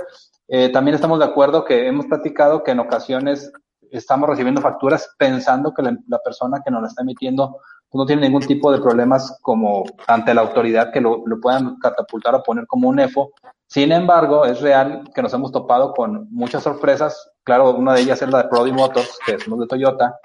Eh, 0.47 0.69
también 0.69 0.95
estamos 0.95 1.19
de 1.19 1.25
acuerdo 1.25 1.63
que 1.63 1.87
hemos 1.87 2.07
platicado 2.07 2.63
que 2.63 2.71
en 2.71 2.79
ocasiones 2.79 3.51
estamos 3.91 4.29
recibiendo 4.29 4.61
facturas 4.61 5.13
pensando 5.17 5.73
que 5.73 5.81
la, 5.81 6.19
persona 6.23 6.61
que 6.63 6.71
nos 6.71 6.81
la 6.81 6.87
está 6.87 7.01
emitiendo 7.01 7.57
pues, 7.89 7.99
no 7.99 8.05
tiene 8.05 8.23
ningún 8.23 8.41
tipo 8.41 8.71
de 8.71 8.79
problemas 8.79 9.37
como 9.41 9.83
ante 10.07 10.33
la 10.33 10.41
autoridad 10.41 10.91
que 10.91 11.01
lo, 11.01 11.23
lo, 11.25 11.39
puedan 11.39 11.77
catapultar 11.79 12.35
o 12.35 12.43
poner 12.43 12.67
como 12.67 12.89
un 12.89 12.99
EFO. 12.99 13.31
Sin 13.67 13.91
embargo, 13.91 14.45
es 14.45 14.61
real 14.61 15.09
que 15.13 15.21
nos 15.21 15.33
hemos 15.33 15.51
topado 15.51 15.93
con 15.93 16.27
muchas 16.31 16.63
sorpresas. 16.63 17.31
Claro, 17.43 17.75
una 17.75 17.93
de 17.93 18.01
ellas 18.01 18.21
es 18.21 18.29
la 18.29 18.43
de 18.43 18.49
Prodi 18.49 18.71
Motors, 18.71 19.17
que 19.25 19.33
es 19.33 19.45
de 19.45 19.67
Toyota, 19.67 20.15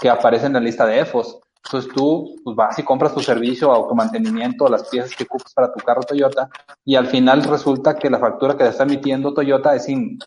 que 0.00 0.08
aparece 0.08 0.46
en 0.46 0.54
la 0.54 0.60
lista 0.60 0.86
de 0.86 1.00
EFOS. 1.00 1.40
Entonces 1.64 1.92
tú 1.94 2.36
pues, 2.42 2.56
vas 2.56 2.78
y 2.78 2.82
compras 2.82 3.14
tu 3.14 3.20
servicio, 3.20 3.70
automantenimiento, 3.70 4.68
las 4.68 4.88
piezas 4.88 5.14
que 5.14 5.24
ocupas 5.24 5.52
para 5.52 5.72
tu 5.72 5.80
carro 5.80 6.02
Toyota, 6.02 6.48
y 6.84 6.96
al 6.96 7.06
final 7.06 7.42
resulta 7.44 7.94
que 7.94 8.08
la 8.08 8.18
factura 8.18 8.56
que 8.56 8.64
te 8.64 8.70
está 8.70 8.84
emitiendo 8.84 9.34
Toyota 9.34 9.74
es 9.74 9.84
sin, 9.84 10.18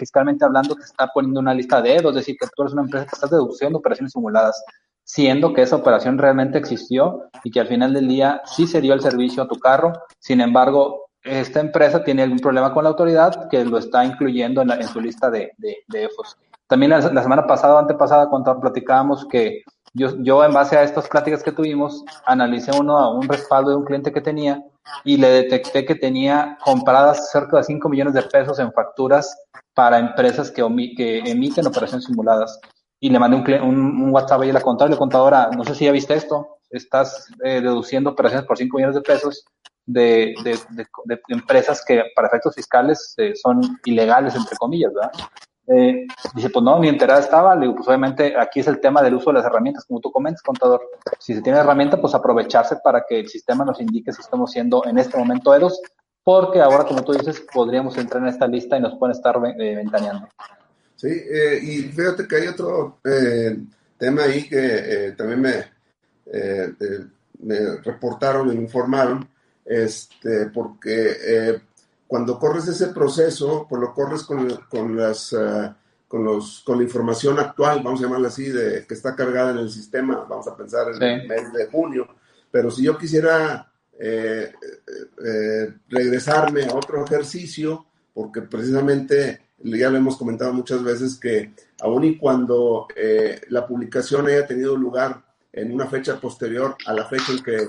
fiscalmente 0.00 0.44
hablando, 0.44 0.74
te 0.74 0.82
está 0.82 1.06
poniendo 1.14 1.38
una 1.38 1.54
lista 1.54 1.80
de 1.80 1.90
dedos, 1.90 2.10
es 2.12 2.16
decir, 2.16 2.36
que 2.40 2.48
tú 2.54 2.62
eres 2.62 2.72
una 2.72 2.82
empresa 2.82 3.06
que 3.06 3.14
estás 3.14 3.30
deduciendo 3.30 3.78
operaciones 3.78 4.12
simuladas, 4.12 4.60
siendo 5.04 5.54
que 5.54 5.62
esa 5.62 5.76
operación 5.76 6.18
realmente 6.18 6.58
existió 6.58 7.28
y 7.44 7.50
que 7.50 7.60
al 7.60 7.68
final 7.68 7.92
del 7.92 8.08
día 8.08 8.42
sí 8.44 8.66
se 8.66 8.80
dio 8.80 8.94
el 8.94 9.00
servicio 9.00 9.42
a 9.42 9.48
tu 9.48 9.56
carro. 9.56 9.92
Sin 10.18 10.40
embargo, 10.40 11.10
esta 11.22 11.60
empresa 11.60 12.02
tiene 12.02 12.22
algún 12.22 12.38
problema 12.38 12.72
con 12.72 12.84
la 12.84 12.90
autoridad 12.90 13.48
que 13.48 13.64
lo 13.64 13.78
está 13.78 14.04
incluyendo 14.04 14.62
en, 14.62 14.82
su 14.84 15.00
lista 15.00 15.30
de, 15.30 15.52
de, 15.58 16.04
EFOS. 16.04 16.36
También 16.66 16.90
la, 16.90 17.02
semana 17.02 17.46
pasada, 17.46 17.80
antepasada, 17.80 18.28
cuando 18.28 18.58
platicábamos 18.60 19.26
que 19.26 19.62
yo, 19.92 20.16
yo 20.22 20.44
en 20.44 20.52
base 20.52 20.76
a 20.76 20.82
estas 20.82 21.08
pláticas 21.08 21.42
que 21.42 21.52
tuvimos, 21.52 22.04
analicé 22.24 22.70
uno, 22.78 23.14
un 23.14 23.28
respaldo 23.28 23.70
de 23.70 23.76
un 23.76 23.84
cliente 23.84 24.12
que 24.12 24.20
tenía 24.20 24.62
y 25.04 25.16
le 25.16 25.28
detecté 25.28 25.84
que 25.84 25.94
tenía 25.94 26.58
compradas 26.64 27.30
cerca 27.30 27.58
de 27.58 27.64
5 27.64 27.88
millones 27.88 28.14
de 28.14 28.22
pesos 28.22 28.58
en 28.58 28.72
facturas 28.72 29.36
para 29.74 29.98
empresas 29.98 30.50
que, 30.50 30.62
emiten 30.62 31.66
operaciones 31.66 32.04
simuladas. 32.04 32.60
Y 33.00 33.08
le 33.08 33.18
mandé 33.18 33.36
un, 33.62 33.78
un, 34.02 34.10
WhatsApp 34.10 34.42
ahí 34.42 34.50
a 34.50 34.54
la 34.54 34.60
contadora, 34.60 34.92
la 34.92 34.98
contadora, 34.98 35.50
no 35.56 35.64
sé 35.64 35.74
si 35.74 35.86
ya 35.86 35.92
viste 35.92 36.14
esto, 36.14 36.58
estás 36.68 37.28
eh, 37.44 37.60
deduciendo 37.60 38.10
operaciones 38.10 38.46
por 38.46 38.58
5 38.58 38.76
millones 38.76 38.96
de 38.96 39.02
pesos, 39.02 39.44
de, 39.86 40.34
empresas 41.28 41.84
que 41.84 42.04
para 42.14 42.28
efectos 42.28 42.54
fiscales 42.54 43.14
eh, 43.16 43.34
son 43.34 43.60
ilegales, 43.84 44.34
entre 44.36 44.56
comillas, 44.56 44.92
¿verdad? 44.94 45.12
Eh, 45.72 46.04
dice, 46.34 46.50
pues 46.50 46.64
no, 46.64 46.80
ni 46.80 46.88
enterada 46.88 47.20
estaba. 47.20 47.54
Le 47.54 47.62
digo, 47.62 47.76
pues 47.76 47.86
obviamente 47.86 48.34
aquí 48.36 48.60
es 48.60 48.66
el 48.66 48.80
tema 48.80 49.02
del 49.02 49.14
uso 49.14 49.30
de 49.30 49.34
las 49.34 49.46
herramientas, 49.46 49.84
como 49.84 50.00
tú 50.00 50.10
comentas, 50.10 50.42
contador. 50.42 50.82
Si 51.18 51.32
se 51.32 51.42
tiene 51.42 51.60
herramienta, 51.60 52.00
pues 52.00 52.12
aprovecharse 52.14 52.76
para 52.82 53.04
que 53.08 53.20
el 53.20 53.28
sistema 53.28 53.64
nos 53.64 53.80
indique 53.80 54.12
si 54.12 54.20
estamos 54.20 54.50
siendo 54.50 54.84
en 54.84 54.98
este 54.98 55.16
momento 55.16 55.54
EDOS, 55.54 55.80
porque 56.24 56.60
ahora, 56.60 56.84
como 56.84 57.04
tú 57.04 57.12
dices, 57.12 57.44
podríamos 57.52 57.96
entrar 57.96 58.20
en 58.22 58.28
esta 58.28 58.48
lista 58.48 58.76
y 58.76 58.80
nos 58.80 58.98
pueden 58.98 59.14
estar 59.14 59.36
eh, 59.36 59.76
ventaneando. 59.76 60.28
Sí, 60.96 61.08
eh, 61.08 61.60
y 61.62 61.82
fíjate 61.82 62.26
que 62.26 62.36
hay 62.36 62.48
otro 62.48 62.98
tema 63.96 64.22
ahí 64.22 64.48
que 64.48 65.14
también 65.16 65.40
me, 65.40 65.52
me 67.38 67.76
reportaron, 67.82 68.48
me 68.48 68.54
informaron, 68.54 69.26
este, 69.64 70.46
porque 70.46 71.60
cuando 72.10 72.40
corres 72.40 72.66
ese 72.66 72.88
proceso, 72.88 73.68
pues 73.68 73.80
lo 73.80 73.94
corres 73.94 74.24
con, 74.24 74.48
con 74.68 74.96
las, 74.96 75.32
eh, 75.32 75.72
con, 76.08 76.24
los, 76.24 76.60
con 76.66 76.78
la 76.78 76.82
información 76.82 77.38
actual, 77.38 77.82
vamos 77.84 78.00
a 78.00 78.02
llamarla 78.02 78.26
así, 78.26 78.50
de, 78.50 78.84
que 78.84 78.94
está 78.94 79.14
cargada 79.14 79.52
en 79.52 79.58
el 79.58 79.70
sistema, 79.70 80.26
vamos 80.28 80.48
a 80.48 80.56
pensar 80.56 80.88
en 80.92 81.00
el 81.00 81.28
mes 81.28 81.52
de 81.52 81.66
junio. 81.66 82.08
Pero 82.50 82.68
si 82.72 82.82
yo 82.82 82.98
quisiera 82.98 83.72
eh, 83.96 84.52
eh, 85.24 85.74
regresarme 85.88 86.64
a 86.64 86.74
otro 86.74 87.04
ejercicio, 87.04 87.86
porque 88.12 88.42
precisamente 88.42 89.50
ya 89.58 89.88
lo 89.88 89.98
hemos 89.98 90.16
comentado 90.16 90.52
muchas 90.52 90.82
veces 90.82 91.16
que 91.16 91.54
aun 91.80 92.02
y 92.02 92.18
cuando 92.18 92.88
la 93.50 93.64
publicación 93.68 94.26
haya 94.26 94.48
tenido 94.48 94.76
lugar 94.76 95.22
en 95.52 95.72
una 95.72 95.86
fecha 95.86 96.20
posterior 96.20 96.74
a 96.86 96.92
la 96.92 97.04
fecha 97.04 97.30
en 97.30 97.42
que 97.44 97.68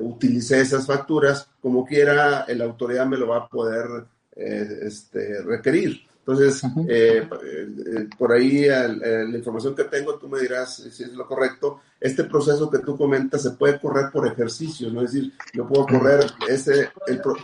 utilicé 0.00 0.60
esas 0.60 0.86
facturas, 0.86 1.48
como 1.60 1.84
quiera, 1.84 2.46
la 2.48 2.64
autoridad 2.64 3.06
me 3.06 3.16
lo 3.16 3.28
va 3.28 3.38
a 3.38 3.48
poder 3.48 4.06
eh, 4.34 4.80
este, 4.82 5.42
requerir. 5.42 6.00
Entonces, 6.20 6.62
eh, 6.88 7.28
eh, 7.28 8.08
por 8.16 8.32
ahí 8.32 8.66
la 8.68 9.36
información 9.36 9.74
que 9.74 9.84
tengo, 9.84 10.14
tú 10.18 10.28
me 10.28 10.38
dirás 10.38 10.76
si 10.76 11.02
es 11.02 11.12
lo 11.12 11.26
correcto. 11.26 11.80
Este 11.98 12.24
proceso 12.24 12.70
que 12.70 12.78
tú 12.78 12.96
comentas 12.96 13.42
se 13.42 13.50
puede 13.52 13.80
correr 13.80 14.10
por 14.12 14.26
ejercicio, 14.26 14.90
¿no? 14.90 15.02
Es 15.02 15.12
decir, 15.12 15.32
yo 15.52 15.66
puedo 15.66 15.84
correr 15.86 16.24
ese, 16.48 16.90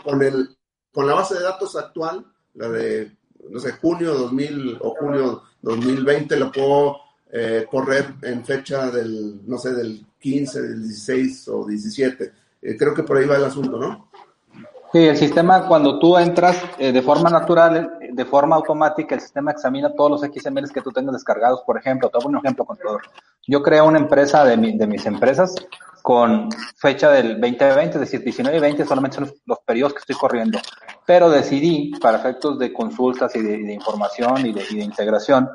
con, 0.05 0.23
el, 0.23 0.57
con 0.93 1.09
la 1.09 1.15
base 1.15 1.35
de 1.35 1.43
datos 1.43 1.75
actual, 1.75 2.25
la 2.55 2.69
de, 2.69 3.17
no 3.51 3.59
sé, 3.59 3.73
junio 3.73 4.15
2000 4.15 4.79
o 4.81 4.95
junio 4.95 5.43
2020, 5.63 6.37
lo 6.37 6.53
puedo 6.53 6.97
correr 7.71 8.15
en 8.23 8.45
fecha 8.45 8.91
del, 8.91 9.47
no 9.47 9.59
sé, 9.59 9.75
del 9.75 10.05
15, 10.21 10.63
del 10.63 10.83
16 10.83 11.49
o 11.49 11.67
17. 11.67 12.33
Eh, 12.63 12.77
creo 12.77 12.95
que 12.95 13.03
por 13.03 13.17
ahí 13.17 13.27
va 13.27 13.37
el 13.37 13.45
asunto, 13.45 13.79
¿no? 13.79 14.09
Sí, 14.93 15.01
el 15.01 15.17
sistema 15.17 15.67
cuando 15.69 15.99
tú 15.99 16.17
entras 16.17 16.63
eh, 16.79 16.93
de 16.93 17.03
forma 17.03 17.29
natural, 17.29 17.99
de 18.11 18.25
forma 18.25 18.57
automática, 18.57 19.15
el 19.15 19.21
sistema 19.21 19.51
examina 19.51 19.95
todos 19.95 20.11
los 20.11 20.21
XMLs 20.23 20.73
que 20.73 20.81
tú 20.81 20.91
tengas 20.91 21.13
descargados. 21.13 21.61
Por 21.67 21.77
ejemplo, 21.77 22.09
te 22.09 22.17
hago 22.17 22.29
un 22.29 22.39
ejemplo, 22.39 22.65
contador. 22.65 23.03
Yo 23.47 23.63
creo 23.63 23.87
una 23.87 23.99
empresa 23.99 24.45
de, 24.45 24.57
de 24.57 24.87
mis 24.87 25.05
empresas 25.05 25.55
con 26.03 26.49
fecha 26.77 27.11
del 27.11 27.39
2020, 27.39 27.97
es 27.97 28.01
decir, 28.01 28.25
19 28.25 28.57
y 28.57 28.61
20 28.61 28.87
solamente 28.87 29.17
son 29.17 29.31
los, 29.45 29.59
periodos 29.59 29.93
que 29.93 29.99
estoy 29.99 30.17
corriendo. 30.17 30.59
Pero 31.07 31.29
decidí, 31.29 31.93
para 32.01 32.19
efectos 32.19 32.59
de 32.59 32.73
consultas 32.73 33.37
y 33.37 33.43
de, 33.43 33.73
información 33.75 34.47
y 34.47 34.53
de, 34.55 34.65
y 34.71 34.77
de 34.77 34.85
integración, 34.85 35.51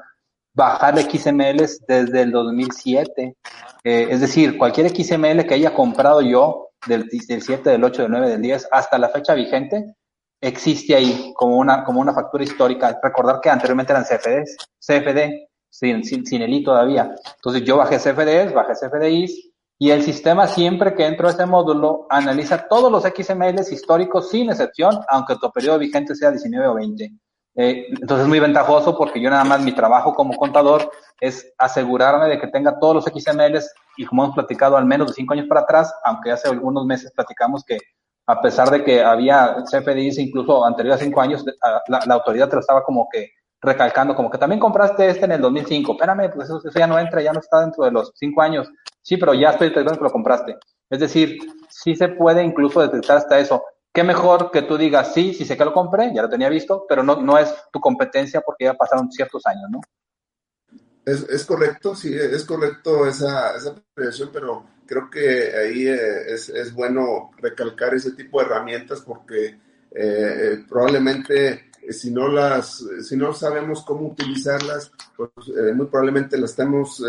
bajar 0.53 0.99
XMLs 0.99 1.85
desde 1.87 2.21
el 2.21 2.31
2007. 2.31 3.35
Eh, 3.83 4.07
es 4.09 4.21
decir, 4.21 4.57
cualquier 4.57 4.89
XML 4.89 5.45
que 5.45 5.55
haya 5.55 5.73
comprado 5.73 6.21
yo 6.21 6.69
del, 6.87 7.07
del 7.07 7.41
7, 7.41 7.69
del 7.69 7.83
8, 7.83 8.03
del 8.03 8.11
9, 8.11 8.29
del 8.29 8.41
10 8.41 8.67
hasta 8.71 8.97
la 8.97 9.09
fecha 9.09 9.33
vigente, 9.33 9.95
existe 10.41 10.95
ahí 10.95 11.33
como 11.35 11.57
una, 11.57 11.83
como 11.83 12.01
una 12.01 12.13
factura 12.13 12.43
histórica. 12.43 12.99
Recordar 13.01 13.39
que 13.41 13.49
anteriormente 13.49 13.93
eran 13.93 14.05
CFDs, 14.05 14.57
CFD, 14.79 15.47
sin, 15.69 16.03
sin, 16.03 16.25
sin 16.25 16.41
el 16.41 16.53
I 16.53 16.63
todavía. 16.63 17.15
Entonces 17.35 17.63
yo 17.63 17.77
bajé 17.77 17.97
CFDs, 17.97 18.53
bajé 18.53 18.73
CFDIs, 18.73 19.53
y 19.79 19.89
el 19.89 20.03
sistema 20.03 20.47
siempre 20.47 20.93
que 20.93 21.05
entro 21.05 21.27
a 21.27 21.31
este 21.31 21.45
módulo 21.45 22.05
analiza 22.09 22.67
todos 22.67 22.91
los 22.91 23.03
XMLs 23.03 23.71
históricos 23.71 24.29
sin 24.29 24.49
excepción, 24.49 24.99
aunque 25.09 25.35
tu 25.35 25.51
periodo 25.51 25.79
vigente 25.79 26.15
sea 26.15 26.31
19 26.31 26.67
o 26.67 26.75
20. 26.75 27.11
Eh, 27.55 27.85
entonces 27.89 28.23
es 28.23 28.27
muy 28.27 28.39
ventajoso 28.39 28.97
porque 28.97 29.21
yo 29.21 29.29
nada 29.29 29.43
más 29.43 29.61
mi 29.61 29.73
trabajo 29.73 30.15
como 30.15 30.35
contador 30.35 30.89
es 31.19 31.53
asegurarme 31.57 32.27
de 32.27 32.39
que 32.39 32.47
tenga 32.47 32.79
todos 32.79 32.95
los 32.95 33.05
XMLs 33.05 33.71
y 33.97 34.05
como 34.05 34.23
hemos 34.23 34.35
platicado 34.35 34.75
al 34.75 34.85
menos 34.85 35.09
de 35.09 35.13
cinco 35.13 35.33
años 35.33 35.47
para 35.47 35.61
atrás, 35.61 35.93
aunque 36.03 36.31
hace 36.31 36.47
algunos 36.47 36.85
meses 36.85 37.11
platicamos 37.11 37.63
que 37.63 37.77
a 38.25 38.41
pesar 38.41 38.71
de 38.71 38.83
que 38.83 39.03
había 39.03 39.57
CFDIs 39.69 40.17
incluso 40.17 40.65
anterior 40.65 40.95
a 40.95 40.97
cinco 40.97 41.21
años, 41.21 41.45
la, 41.87 42.13
autoridad 42.13 42.49
te 42.49 42.55
lo 42.55 42.61
estaba 42.61 42.83
como 42.83 43.07
que 43.11 43.31
recalcando, 43.61 44.15
como 44.15 44.29
que 44.29 44.37
también 44.37 44.59
compraste 44.59 45.09
este 45.09 45.25
en 45.25 45.33
el 45.33 45.41
2005. 45.41 45.93
Espérame, 45.93 46.31
pues 46.33 46.49
eso, 46.49 46.61
ya 46.73 46.87
no 46.87 46.97
entra, 46.97 47.21
ya 47.21 47.33
no 47.33 47.39
está 47.39 47.61
dentro 47.61 47.83
de 47.83 47.91
los 47.91 48.11
cinco 48.15 48.41
años. 48.41 48.69
Sí, 49.01 49.17
pero 49.17 49.33
ya 49.33 49.51
estoy 49.51 49.69
detectando 49.69 49.99
que 49.99 50.05
lo 50.05 50.11
compraste. 50.11 50.57
Es 50.89 50.99
decir, 50.99 51.37
sí 51.69 51.95
se 51.95 52.09
puede 52.09 52.43
incluso 52.43 52.81
detectar 52.81 53.17
hasta 53.17 53.39
eso 53.39 53.63
qué 53.93 54.03
mejor 54.03 54.49
que 54.51 54.63
tú 54.63 54.77
digas, 54.77 55.13
sí, 55.13 55.33
sí 55.33 55.45
sé 55.45 55.55
que 55.55 55.65
lo 55.65 55.71
compré, 55.71 56.11
ya 56.13 56.23
lo 56.23 56.29
tenía 56.29 56.49
visto, 56.49 56.85
pero 56.89 57.03
no, 57.03 57.21
no 57.21 57.37
es 57.37 57.53
tu 57.71 57.79
competencia 57.79 58.41
porque 58.41 58.65
ya 58.65 58.73
pasaron 58.73 59.11
ciertos 59.11 59.45
años, 59.45 59.69
¿no? 59.69 59.81
Es, 61.05 61.21
es 61.29 61.45
correcto, 61.45 61.95
sí, 61.95 62.13
es 62.15 62.43
correcto 62.45 63.05
esa, 63.05 63.55
esa 63.55 63.75
pero 64.31 64.65
creo 64.85 65.09
que 65.09 65.53
ahí 65.55 65.87
eh, 65.87 66.33
es, 66.33 66.49
es, 66.49 66.73
bueno 66.73 67.31
recalcar 67.37 67.93
ese 67.93 68.13
tipo 68.13 68.39
de 68.39 68.45
herramientas 68.45 69.01
porque 69.01 69.47
eh, 69.47 69.59
eh, 69.91 70.65
probablemente 70.67 71.71
si 71.89 72.09
no 72.09 72.29
las, 72.29 72.85
si 73.01 73.17
no 73.17 73.33
sabemos 73.33 73.83
cómo 73.83 74.07
utilizarlas, 74.07 74.91
pues 75.17 75.29
muy 75.75 75.87
probablemente 75.87 76.37
las 76.37 76.51
estemos 76.51 77.03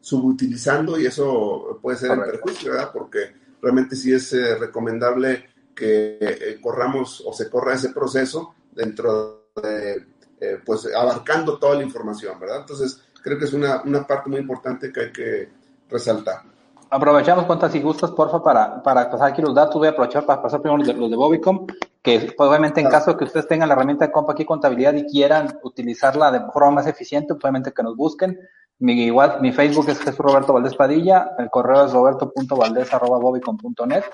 subutilizando 0.00 0.98
y 0.98 1.04
eso 1.04 1.78
puede 1.82 1.98
ser 1.98 2.12
en 2.12 2.22
perjuicio, 2.22 2.72
¿verdad? 2.72 2.90
Porque 2.90 3.34
realmente 3.60 3.94
sí 3.94 4.14
es 4.14 4.32
recomendable 4.58 5.53
que 5.74 6.18
eh, 6.20 6.58
corramos 6.60 7.22
o 7.26 7.32
se 7.32 7.50
corra 7.50 7.74
ese 7.74 7.90
proceso 7.90 8.54
dentro 8.72 9.48
de, 9.62 10.06
eh, 10.40 10.58
pues, 10.64 10.88
abarcando 10.94 11.58
toda 11.58 11.76
la 11.76 11.82
información, 11.82 12.38
¿verdad? 12.38 12.60
Entonces, 12.60 13.02
creo 13.22 13.38
que 13.38 13.46
es 13.46 13.52
una, 13.52 13.82
una 13.82 14.06
parte 14.06 14.30
muy 14.30 14.40
importante 14.40 14.92
que 14.92 15.00
hay 15.00 15.12
que 15.12 15.48
resaltar. 15.88 16.42
Aprovechamos 16.90 17.46
cuantas 17.46 17.72
si 17.72 17.80
gustas, 17.80 18.10
porfa, 18.12 18.42
para, 18.42 18.82
para 18.82 19.10
pasar 19.10 19.32
aquí 19.32 19.42
los 19.42 19.54
datos. 19.54 19.76
Voy 19.76 19.88
a 19.88 19.90
aprovechar 19.90 20.24
para 20.24 20.40
pasar 20.40 20.60
primero 20.60 20.78
los 20.78 20.86
de, 20.86 20.94
los 20.94 21.10
de 21.10 21.16
Bobicom, 21.16 21.66
que 22.02 22.32
pues, 22.36 22.48
obviamente 22.48 22.80
en 22.80 22.88
caso 22.88 23.10
de 23.12 23.16
que 23.16 23.24
ustedes 23.24 23.48
tengan 23.48 23.68
la 23.68 23.74
herramienta 23.74 24.06
de 24.06 24.12
Compa 24.12 24.32
aquí 24.32 24.44
contabilidad 24.44 24.94
y 24.94 25.04
quieran 25.04 25.58
utilizarla 25.62 26.30
de 26.30 26.40
forma 26.52 26.70
más 26.72 26.86
eficiente, 26.86 27.32
obviamente 27.32 27.72
que 27.72 27.82
nos 27.82 27.96
busquen. 27.96 28.38
Mi, 28.78 29.04
igual, 29.04 29.38
mi 29.40 29.52
Facebook 29.52 29.88
es 29.88 29.98
Jesús 29.98 30.18
Roberto 30.18 30.52
Valdés 30.52 30.76
Padilla, 30.76 31.30
el 31.38 31.50
correo 31.50 31.86
es 31.86 31.92
roberto.valdés.bobicom.net 31.92 34.04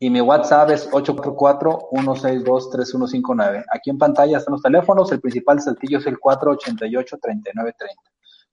y 0.00 0.10
mi 0.10 0.20
WhatsApp 0.20 0.70
es 0.70 0.88
844-162-3159. 0.90 3.64
Aquí 3.72 3.90
en 3.90 3.98
pantalla 3.98 4.38
están 4.38 4.52
los 4.52 4.62
teléfonos, 4.62 5.10
el 5.10 5.20
principal 5.20 5.60
saltillo 5.60 5.98
es 5.98 6.06
el 6.06 6.18
488-3930. 6.18 7.74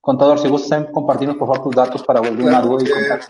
Contador, 0.00 0.40
si 0.40 0.48
gustas 0.48 0.86
compartirnos 0.92 1.36
por 1.36 1.46
favor 1.48 1.64
tus 1.64 1.76
datos 1.76 2.02
para 2.02 2.20
volver 2.20 2.54
a 2.54 2.60
duda 2.60 2.84
y 2.84 2.90
contacto. 2.90 3.28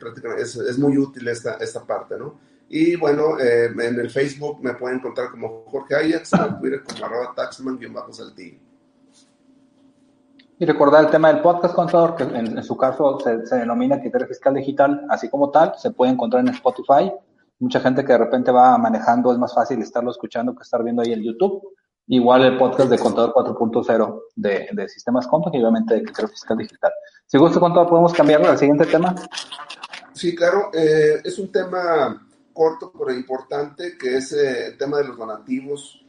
prácticamente 0.00 0.42
es, 0.42 0.78
muy 0.78 0.96
útil 0.96 1.28
esta, 1.28 1.54
esta 1.54 1.84
parte, 1.84 2.16
¿no? 2.18 2.40
Y 2.70 2.96
bueno, 2.96 3.38
en 3.38 3.78
el 3.78 4.10
Facebook 4.10 4.62
me 4.62 4.74
pueden 4.74 4.98
encontrar 4.98 5.30
como 5.30 5.64
Jorge 5.66 5.94
Ajax, 5.94 6.32
en 6.32 6.58
Twitter 6.58 6.82
como 6.82 7.04
arroba 7.04 7.34
taxman-saltillo. 7.34 8.67
Y 10.60 10.66
recordar 10.66 11.04
el 11.04 11.10
tema 11.10 11.32
del 11.32 11.40
podcast 11.40 11.72
contador, 11.72 12.16
que 12.16 12.24
en, 12.24 12.64
su 12.64 12.76
caso 12.76 13.20
se, 13.20 13.56
denomina 13.56 14.00
criterio 14.00 14.26
fiscal 14.26 14.54
digital, 14.54 15.06
así 15.08 15.28
como 15.30 15.50
tal, 15.50 15.74
se 15.76 15.92
puede 15.92 16.10
encontrar 16.10 16.42
en 16.42 16.52
Spotify. 16.52 17.12
Mucha 17.60 17.78
gente 17.78 18.04
que 18.04 18.12
de 18.12 18.18
repente 18.18 18.50
va 18.50 18.76
manejando, 18.76 19.30
es 19.30 19.38
más 19.38 19.54
fácil 19.54 19.80
estarlo 19.80 20.10
escuchando 20.10 20.56
que 20.56 20.64
estar 20.64 20.82
viendo 20.82 21.02
ahí 21.02 21.12
en 21.12 21.22
YouTube. 21.22 21.62
Igual 22.08 22.44
el 22.44 22.58
podcast 22.58 22.90
de 22.90 22.98
Contador 22.98 23.32
4.0 23.34 24.22
de, 24.34 24.68
de 24.72 24.88
Sistemas 24.88 25.28
Conta 25.28 25.50
y 25.52 25.58
obviamente 25.58 25.94
de 25.94 26.02
criterio 26.02 26.28
fiscal 26.28 26.58
digital. 26.58 26.90
Si 27.26 27.38
gusta, 27.38 27.60
Contador, 27.60 27.88
podemos 27.88 28.12
cambiarlo 28.12 28.48
al 28.48 28.58
siguiente 28.58 28.86
tema. 28.86 29.14
Sí, 30.12 30.34
claro, 30.34 30.70
eh, 30.72 31.20
es 31.22 31.38
un 31.38 31.52
tema 31.52 32.26
corto 32.52 32.92
pero 32.98 33.12
importante, 33.12 33.96
que 33.96 34.16
es 34.16 34.32
el 34.32 34.76
tema 34.76 34.96
de 34.98 35.04
los 35.04 35.16
donativos, 35.16 36.04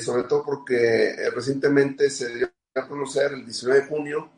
sobre 0.00 0.22
todo 0.22 0.42
porque 0.42 1.14
recientemente 1.34 2.08
se 2.08 2.34
dio 2.34 2.48
a 2.80 2.88
conocer 2.88 3.32
el 3.32 3.44
19 3.44 3.80
de 3.80 3.86
junio 3.86 4.30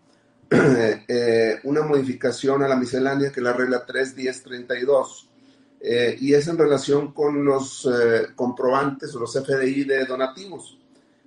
una 1.65 1.83
modificación 1.83 2.63
a 2.63 2.69
la 2.69 2.77
miscelánea 2.77 3.31
que 3.31 3.41
es 3.41 3.45
la 3.45 3.53
regla 3.53 3.87
3.10.32 3.87 5.31
eh, 5.83 6.15
y 6.21 6.35
es 6.35 6.47
en 6.47 6.59
relación 6.59 7.13
con 7.13 7.43
los 7.43 7.87
eh, 7.91 8.29
comprobantes 8.35 9.15
o 9.15 9.21
los 9.21 9.33
FDI 9.33 9.85
de 9.85 10.05
donativos. 10.05 10.79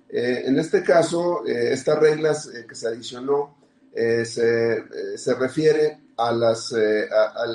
Eh, 0.08 0.44
en 0.46 0.58
este 0.60 0.84
caso, 0.84 1.44
estas 1.44 1.98
reglas 1.98 2.48
que 2.68 2.74
se 2.74 2.86
adicionó 2.86 3.56
se, 3.92 5.16
se, 5.16 5.34
refiere 5.34 6.00
a, 6.16 6.32
las, 6.32 6.72
a, 6.72 7.46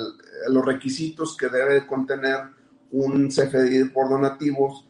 los 0.48 0.64
requisitos 0.64 1.36
que 1.36 1.48
debe 1.48 1.86
contener 1.86 2.40
un 2.92 3.28
CFDI 3.28 3.84
por 3.90 4.08
donativos 4.08 4.86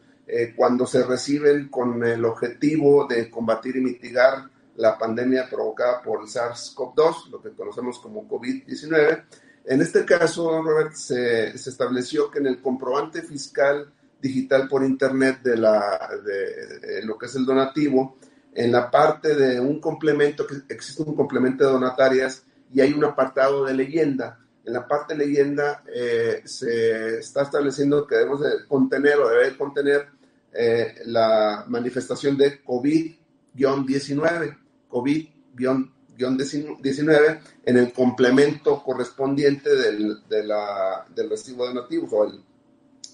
cuando 0.55 0.87
se 0.87 1.03
reciben 1.03 1.67
con 1.67 2.03
el 2.05 2.23
objetivo 2.23 3.05
de 3.05 3.29
combatir 3.29 3.75
y 3.75 3.81
mitigar 3.81 4.49
la 4.81 4.97
pandemia 4.97 5.47
provocada 5.49 6.01
por 6.01 6.21
el 6.21 6.27
SARS-CoV-2, 6.27 7.29
lo 7.29 7.41
que 7.41 7.51
conocemos 7.51 7.99
como 7.99 8.27
COVID-19, 8.27 9.23
en 9.65 9.81
este 9.81 10.05
caso, 10.05 10.61
Robert, 10.61 10.93
se, 10.93 11.49
estableció 11.49 12.31
que 12.31 12.39
en 12.39 12.47
el 12.47 12.61
comprobante 12.61 13.21
fiscal 13.21 13.93
digital 14.19 14.67
por 14.67 14.83
Internet 14.83 15.41
de, 15.43 15.57
la, 15.57 16.09
de, 16.23 17.03
lo 17.03 17.17
que 17.17 17.27
es 17.27 17.35
el 17.35 17.45
donativo, 17.45 18.17
en 18.53 18.71
la 18.71 18.89
parte 18.89 19.35
de 19.35 19.59
un 19.59 19.79
complemento, 19.79 20.45
que 20.47 20.55
existe 20.69 21.03
un 21.03 21.15
complemento 21.15 21.65
de 21.65 21.71
donatarias 21.71 22.43
y 22.73 22.81
hay 22.81 22.93
un 22.93 23.03
apartado 23.03 23.65
de 23.65 23.73
leyenda. 23.73 24.39
En 24.65 24.73
la 24.73 24.87
parte 24.87 25.15
de 25.15 25.25
leyenda 25.25 25.83
eh, 25.93 26.41
se 26.45 27.19
está 27.19 27.43
estableciendo 27.43 28.05
que 28.05 28.15
debemos 28.15 28.41
de 28.41 28.65
contener 28.67 29.17
o 29.17 29.29
debe 29.29 29.57
contener 29.57 30.07
eh, 30.53 30.95
la 31.05 31.65
manifestación 31.67 32.37
de 32.37 32.63
COVID-19, 32.63 34.57
COVID-19 34.91 35.91
19 36.81 37.39
en 37.65 37.77
el 37.77 37.93
complemento 37.93 38.83
correspondiente 38.83 39.75
del, 39.75 40.17
del 40.27 41.29
recibo 41.29 41.63
de 41.63 41.73
donativos 41.73 42.13
o 42.13 42.25
el 42.25 42.43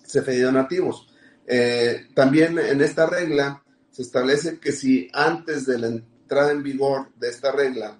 CFDI 0.03 0.37
de 0.37 0.43
donativos. 0.43 1.07
Eh, 1.45 2.07
también 2.13 2.57
en 2.59 2.81
esta 2.81 3.05
regla 3.05 3.63
se 3.91 4.01
establece 4.01 4.59
que 4.59 4.71
si 4.71 5.09
antes 5.13 5.65
de 5.65 5.79
la 5.79 5.87
entrada 5.87 6.51
en 6.51 6.63
vigor 6.63 7.09
de 7.15 7.29
esta 7.29 7.51
regla 7.51 7.99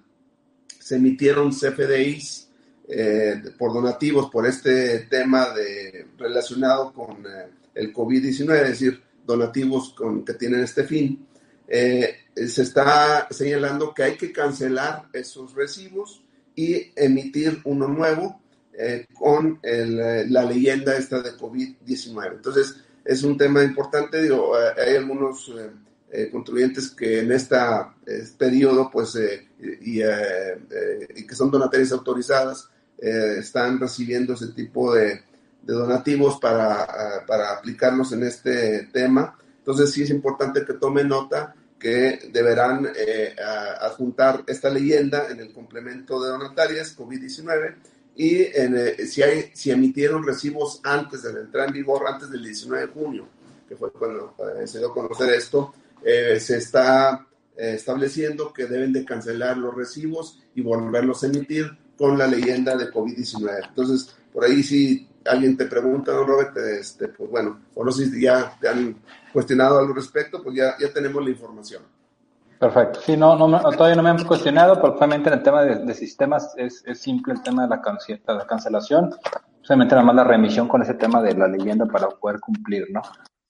se 0.78 0.96
emitieron 0.96 1.52
CFDIs 1.52 2.48
eh, 2.88 3.42
por 3.58 3.72
donativos 3.72 4.30
por 4.30 4.46
este 4.46 5.00
tema 5.10 5.50
de, 5.50 6.08
relacionado 6.18 6.92
con 6.92 7.24
eh, 7.26 7.48
el 7.74 7.92
COVID-19, 7.92 8.62
es 8.62 8.68
decir, 8.68 9.02
donativos 9.26 9.94
con, 9.94 10.24
que 10.24 10.34
tienen 10.34 10.60
este 10.60 10.84
fin, 10.84 11.26
eh, 11.68 12.16
se 12.34 12.62
está 12.62 13.28
señalando 13.30 13.92
que 13.92 14.02
hay 14.02 14.16
que 14.16 14.32
cancelar 14.32 15.08
esos 15.12 15.54
recibos 15.54 16.22
y 16.56 16.92
emitir 16.96 17.60
uno 17.64 17.86
nuevo 17.86 18.40
eh, 18.72 19.06
con 19.12 19.60
eh, 19.62 20.24
la 20.28 20.44
leyenda 20.44 20.96
esta 20.96 21.20
de 21.20 21.32
COVID-19. 21.32 22.36
Entonces, 22.36 22.76
es 23.04 23.22
un 23.22 23.36
tema 23.36 23.62
importante, 23.62 24.22
digo, 24.22 24.54
hay 24.56 24.96
algunos 24.96 25.50
contribuyentes 26.30 26.90
que 26.90 27.20
en 27.20 27.32
este 27.32 27.56
periodo, 28.36 28.90
pues, 28.90 29.18
y, 29.80 30.00
que 30.00 31.34
son 31.34 31.50
donatarias 31.50 31.92
autorizadas, 31.92 32.68
están 32.98 33.80
recibiendo 33.80 34.34
ese 34.34 34.48
tipo 34.48 34.94
de, 34.94 35.22
de 35.62 35.72
donativos 35.72 36.38
para, 36.38 37.24
para 37.26 37.52
aplicarlos 37.52 38.12
en 38.12 38.24
este 38.24 38.88
tema. 38.92 39.38
Entonces 39.68 39.92
sí 39.92 40.02
es 40.02 40.08
importante 40.08 40.64
que 40.64 40.72
tomen 40.72 41.08
nota 41.08 41.54
que 41.78 42.30
deberán 42.32 42.88
eh, 42.96 43.36
adjuntar 43.82 44.42
esta 44.46 44.70
leyenda 44.70 45.28
en 45.28 45.40
el 45.40 45.52
complemento 45.52 46.18
de 46.22 46.30
donatarias 46.30 46.96
COVID-19 46.96 47.74
y 48.16 48.44
en, 48.44 48.78
eh, 48.78 49.06
si, 49.06 49.22
hay, 49.22 49.50
si 49.52 49.70
emitieron 49.70 50.24
recibos 50.24 50.80
antes 50.82 51.22
de 51.22 51.34
la 51.34 51.40
entrada 51.40 51.66
en 51.66 51.74
vigor, 51.74 52.04
antes 52.08 52.30
del 52.30 52.44
19 52.44 52.86
de 52.86 52.92
junio, 52.94 53.28
que 53.68 53.76
fue 53.76 53.92
cuando 53.92 54.34
eh, 54.58 54.66
se 54.66 54.78
dio 54.78 54.88
a 54.88 54.94
conocer 54.94 55.34
esto, 55.34 55.74
se 56.02 56.56
está 56.56 57.26
estableciendo 57.54 58.54
que 58.54 58.64
deben 58.64 58.94
de 58.94 59.04
cancelar 59.04 59.58
los 59.58 59.74
recibos 59.74 60.42
y 60.54 60.62
volverlos 60.62 61.22
a 61.24 61.26
emitir 61.26 61.76
con 61.98 62.16
la 62.16 62.26
leyenda 62.26 62.74
de 62.74 62.90
COVID-19. 62.90 63.68
Entonces, 63.68 64.16
por 64.32 64.46
ahí 64.46 64.62
si 64.62 65.06
alguien 65.26 65.58
te 65.58 65.66
pregunta, 65.66 66.12
don 66.12 66.26
Robert, 66.26 66.56
este, 66.56 67.08
pues 67.08 67.30
bueno, 67.30 67.60
o 67.74 67.84
no 67.84 67.92
sé 67.92 68.06
si 68.06 68.22
ya 68.22 68.56
te 68.60 68.68
han 68.68 68.96
cuestionado 69.32 69.78
al 69.78 69.94
respecto, 69.94 70.42
pues 70.42 70.56
ya, 70.56 70.74
ya 70.78 70.92
tenemos 70.92 71.22
la 71.22 71.30
información. 71.30 71.82
Perfecto. 72.58 73.00
Sí, 73.02 73.16
no, 73.16 73.36
no, 73.36 73.60
todavía 73.70 73.94
no 73.94 74.02
me 74.02 74.10
han 74.10 74.24
cuestionado, 74.24 74.74
pero 74.80 74.94
obviamente 74.94 75.28
en 75.28 75.34
el 75.34 75.42
tema 75.42 75.62
de, 75.62 75.94
sistemas 75.94 76.54
es, 76.56 76.82
es, 76.84 76.98
simple 76.98 77.34
el 77.34 77.42
tema 77.42 77.62
de 77.62 77.68
la, 77.68 78.34
la 78.34 78.46
cancelación. 78.46 79.14
Solamente 79.62 79.94
nada 79.94 80.06
más 80.06 80.16
la 80.16 80.24
remisión 80.24 80.66
con 80.66 80.82
ese 80.82 80.94
tema 80.94 81.22
de 81.22 81.34
la 81.34 81.46
leyenda 81.46 81.86
para 81.86 82.08
poder 82.08 82.40
cumplir, 82.40 82.88
¿no? 82.90 83.02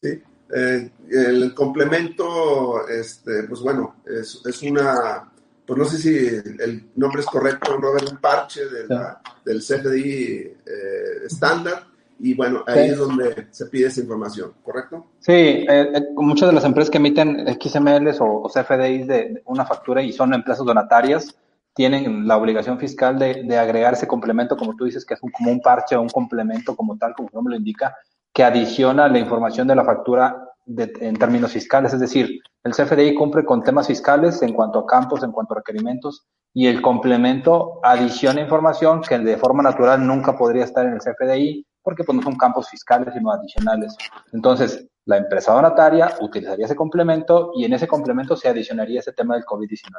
Sí. 0.02 0.22
Eh, 0.54 0.90
el 1.10 1.54
complemento, 1.54 2.86
este, 2.88 3.44
pues 3.44 3.60
bueno, 3.60 3.96
es, 4.06 4.42
es 4.44 4.62
una, 4.62 5.30
pues 5.66 5.78
no 5.78 5.84
sé 5.84 5.98
si 5.98 6.16
el 6.62 6.90
nombre 6.96 7.20
es 7.20 7.26
correcto, 7.26 7.76
Robert, 7.76 8.10
un 8.10 8.16
parche 8.16 8.66
de 8.66 8.86
la, 8.88 9.20
del 9.44 9.60
CFDI 9.60 10.56
eh, 10.64 11.24
estándar 11.26 11.86
y 12.18 12.34
bueno, 12.34 12.64
ahí 12.66 12.90
es 12.90 12.98
donde 12.98 13.48
se 13.50 13.66
pide 13.66 13.86
esa 13.86 14.00
información, 14.00 14.52
¿correcto? 14.62 15.06
Sí, 15.20 15.32
eh, 15.32 15.66
eh, 15.68 16.02
muchas 16.16 16.48
de 16.48 16.54
las 16.54 16.64
empresas 16.64 16.90
que 16.90 16.98
emiten 16.98 17.46
XMLs 17.60 18.18
o, 18.20 18.48
CFDIs 18.48 19.06
de, 19.06 19.42
una 19.46 19.64
factura 19.64 20.02
y 20.02 20.12
son 20.12 20.34
empresas 20.34 20.64
donatarias, 20.64 21.36
tienen 21.74 22.26
la 22.26 22.36
obligación 22.36 22.78
fiscal 22.78 23.18
de, 23.18 23.44
de, 23.44 23.58
agregar 23.58 23.94
ese 23.94 24.08
complemento, 24.08 24.56
como 24.56 24.74
tú 24.74 24.84
dices, 24.84 25.04
que 25.04 25.14
es 25.14 25.20
como 25.20 25.52
un 25.52 25.60
parche 25.60 25.94
o 25.94 26.02
un 26.02 26.08
complemento 26.08 26.74
como 26.74 26.96
tal, 26.98 27.14
como 27.14 27.28
el 27.28 27.34
nombre 27.34 27.52
lo 27.52 27.58
indica, 27.58 27.94
que 28.32 28.42
adiciona 28.42 29.08
la 29.08 29.18
información 29.18 29.68
de 29.68 29.76
la 29.76 29.84
factura 29.84 30.48
en 30.76 31.16
términos 31.16 31.52
fiscales. 31.52 31.92
Es 31.92 32.00
decir, 32.00 32.40
el 32.64 32.72
CFDI 32.72 33.14
cumple 33.14 33.44
con 33.44 33.62
temas 33.62 33.86
fiscales 33.86 34.42
en 34.42 34.52
cuanto 34.52 34.80
a 34.80 34.86
campos, 34.86 35.22
en 35.22 35.32
cuanto 35.32 35.54
a 35.54 35.58
requerimientos, 35.58 36.26
y 36.52 36.66
el 36.66 36.82
complemento 36.82 37.80
adiciona 37.82 38.40
información 38.40 39.00
que 39.02 39.18
de 39.18 39.36
forma 39.36 39.62
natural 39.62 40.06
nunca 40.06 40.36
podría 40.36 40.64
estar 40.64 40.86
en 40.86 40.94
el 40.94 40.98
CFDI 40.98 41.66
porque 41.88 42.04
pues, 42.04 42.16
no 42.16 42.22
son 42.22 42.36
campos 42.36 42.68
fiscales 42.68 43.14
sino 43.14 43.32
adicionales. 43.32 43.96
Entonces, 44.34 44.86
la 45.06 45.16
empresa 45.16 45.54
donataria 45.54 46.18
utilizaría 46.20 46.66
ese 46.66 46.76
complemento 46.76 47.52
y 47.56 47.64
en 47.64 47.72
ese 47.72 47.88
complemento 47.88 48.36
se 48.36 48.46
adicionaría 48.46 49.00
ese 49.00 49.14
tema 49.14 49.36
del 49.36 49.44
COVID-19. 49.46 49.90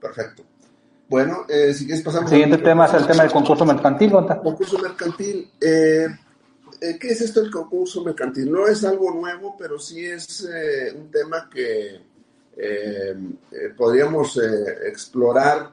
Perfecto. 0.00 0.44
Bueno, 1.08 1.46
eh, 1.48 1.74
si 1.74 1.84
quieres 1.84 2.04
pasamos... 2.04 2.30
El 2.30 2.38
siguiente 2.38 2.62
tema 2.62 2.86
es 2.86 2.94
el 2.94 3.08
tema 3.08 3.24
del 3.24 3.32
concurso 3.32 3.64
mercantil, 3.64 4.12
Concurso 4.12 4.78
mercantil. 4.78 5.50
Eh, 5.60 6.06
eh, 6.80 6.96
¿Qué 6.96 7.08
es 7.08 7.22
esto 7.22 7.40
del 7.40 7.50
concurso 7.50 8.04
mercantil? 8.04 8.48
No 8.48 8.68
es 8.68 8.84
algo 8.84 9.12
nuevo, 9.12 9.56
pero 9.58 9.80
sí 9.80 10.06
es 10.06 10.48
un 10.94 11.10
tema 11.10 11.50
que 11.52 12.06
podríamos 13.76 14.40
explorar 14.86 15.72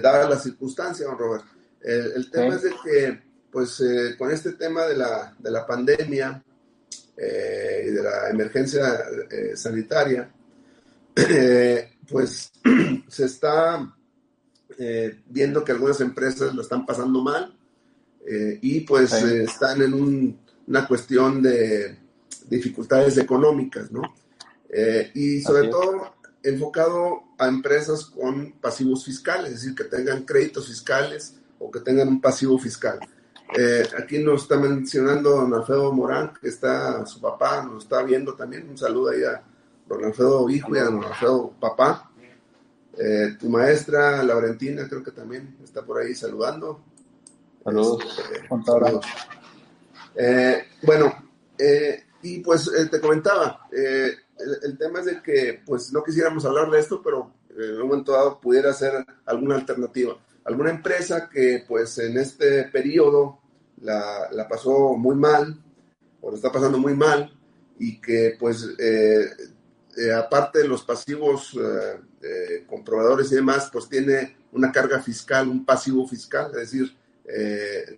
dadas 0.00 0.30
las 0.30 0.42
circunstancias, 0.42 1.06
don 1.06 1.18
Robert. 1.18 1.44
el 1.82 2.30
tema 2.30 2.54
es 2.54 2.62
de 2.62 2.70
que 2.82 3.27
pues 3.50 3.80
eh, 3.80 4.16
con 4.16 4.30
este 4.30 4.52
tema 4.52 4.86
de 4.86 4.96
la, 4.96 5.34
de 5.38 5.50
la 5.50 5.66
pandemia 5.66 6.42
eh, 7.16 7.86
y 7.86 7.90
de 7.90 8.02
la 8.02 8.30
emergencia 8.30 9.04
eh, 9.30 9.56
sanitaria, 9.56 10.30
pues 12.08 12.52
se 13.08 13.24
está 13.24 13.94
viendo 15.26 15.64
que 15.64 15.72
algunas 15.72 16.00
empresas 16.00 16.54
lo 16.54 16.62
están 16.62 16.86
pasando 16.86 17.20
mal 17.20 17.52
y 18.60 18.80
pues 18.80 19.12
están 19.12 19.82
en 19.82 20.38
una 20.66 20.86
cuestión 20.86 21.42
de 21.42 21.98
dificultades 22.48 23.16
económicas, 23.16 23.90
¿no? 23.90 24.02
y 25.14 25.40
sobre 25.40 25.68
todo 25.68 26.14
enfocado 26.44 27.22
a 27.38 27.48
empresas 27.48 28.04
con 28.04 28.52
pasivos 28.60 29.04
fiscales, 29.04 29.52
es 29.52 29.60
decir, 29.62 29.74
que 29.74 29.84
tengan 29.84 30.24
créditos 30.24 30.68
fiscales 30.68 31.34
o 31.58 31.70
que 31.70 31.80
tengan 31.80 32.06
un 32.06 32.20
pasivo 32.20 32.56
fiscal. 32.58 33.00
Eh, 33.56 33.82
aquí 33.98 34.18
nos 34.18 34.42
está 34.42 34.56
mencionando 34.56 35.30
don 35.30 35.54
Alfredo 35.54 35.92
Morán, 35.92 36.34
que 36.38 36.48
está 36.48 37.06
su 37.06 37.20
papá, 37.20 37.62
nos 37.62 37.84
está 37.84 38.02
viendo 38.02 38.34
también. 38.34 38.68
Un 38.68 38.76
saludo 38.76 39.10
ahí 39.10 39.22
a 39.22 39.42
don 39.86 40.04
Alfredo 40.04 40.48
hijo 40.50 40.74
y 40.74 40.78
a 40.78 40.84
don 40.84 41.02
Alfredo 41.02 41.52
papá. 41.58 42.10
Eh, 42.98 43.36
tu 43.38 43.48
maestra, 43.48 44.22
Laurentina, 44.22 44.88
creo 44.88 45.02
que 45.02 45.12
también 45.12 45.56
está 45.64 45.82
por 45.82 45.98
ahí 45.98 46.14
saludando. 46.14 46.80
Saludos. 47.64 48.04
Este, 50.14 50.66
bueno, 50.82 51.14
y 52.22 52.40
pues 52.40 52.70
te 52.90 53.00
comentaba, 53.00 53.68
el, 53.70 54.18
el, 54.62 54.78
tema 54.78 55.00
es 55.00 55.06
de 55.06 55.22
que 55.22 55.62
pues 55.64 55.92
no 55.92 56.02
quisiéramos 56.02 56.44
hablar 56.44 56.70
de 56.70 56.80
esto, 56.80 57.00
pero 57.02 57.32
en 57.56 57.82
un 57.82 57.88
momento 57.88 58.12
dado 58.12 58.40
pudiera 58.40 58.72
ser 58.72 59.04
alguna 59.26 59.56
alternativa 59.56 60.18
alguna 60.48 60.70
empresa 60.70 61.28
que 61.28 61.64
pues 61.68 61.98
en 61.98 62.16
este 62.16 62.64
periodo 62.64 63.38
la, 63.82 64.28
la 64.32 64.48
pasó 64.48 64.94
muy 64.94 65.14
mal, 65.14 65.62
o 66.22 66.30
lo 66.30 66.36
está 66.36 66.50
pasando 66.50 66.78
muy 66.78 66.94
mal, 66.94 67.30
y 67.78 68.00
que 68.00 68.34
pues 68.38 68.66
eh, 68.78 69.26
eh, 69.96 70.12
aparte 70.12 70.60
de 70.60 70.68
los 70.68 70.84
pasivos 70.84 71.56
eh, 72.22 72.64
comprobadores 72.66 73.30
y 73.30 73.36
demás, 73.36 73.68
pues 73.70 73.88
tiene 73.90 74.36
una 74.52 74.72
carga 74.72 75.00
fiscal, 75.00 75.48
un 75.48 75.66
pasivo 75.66 76.08
fiscal, 76.08 76.50
es 76.52 76.70
decir, 76.70 76.96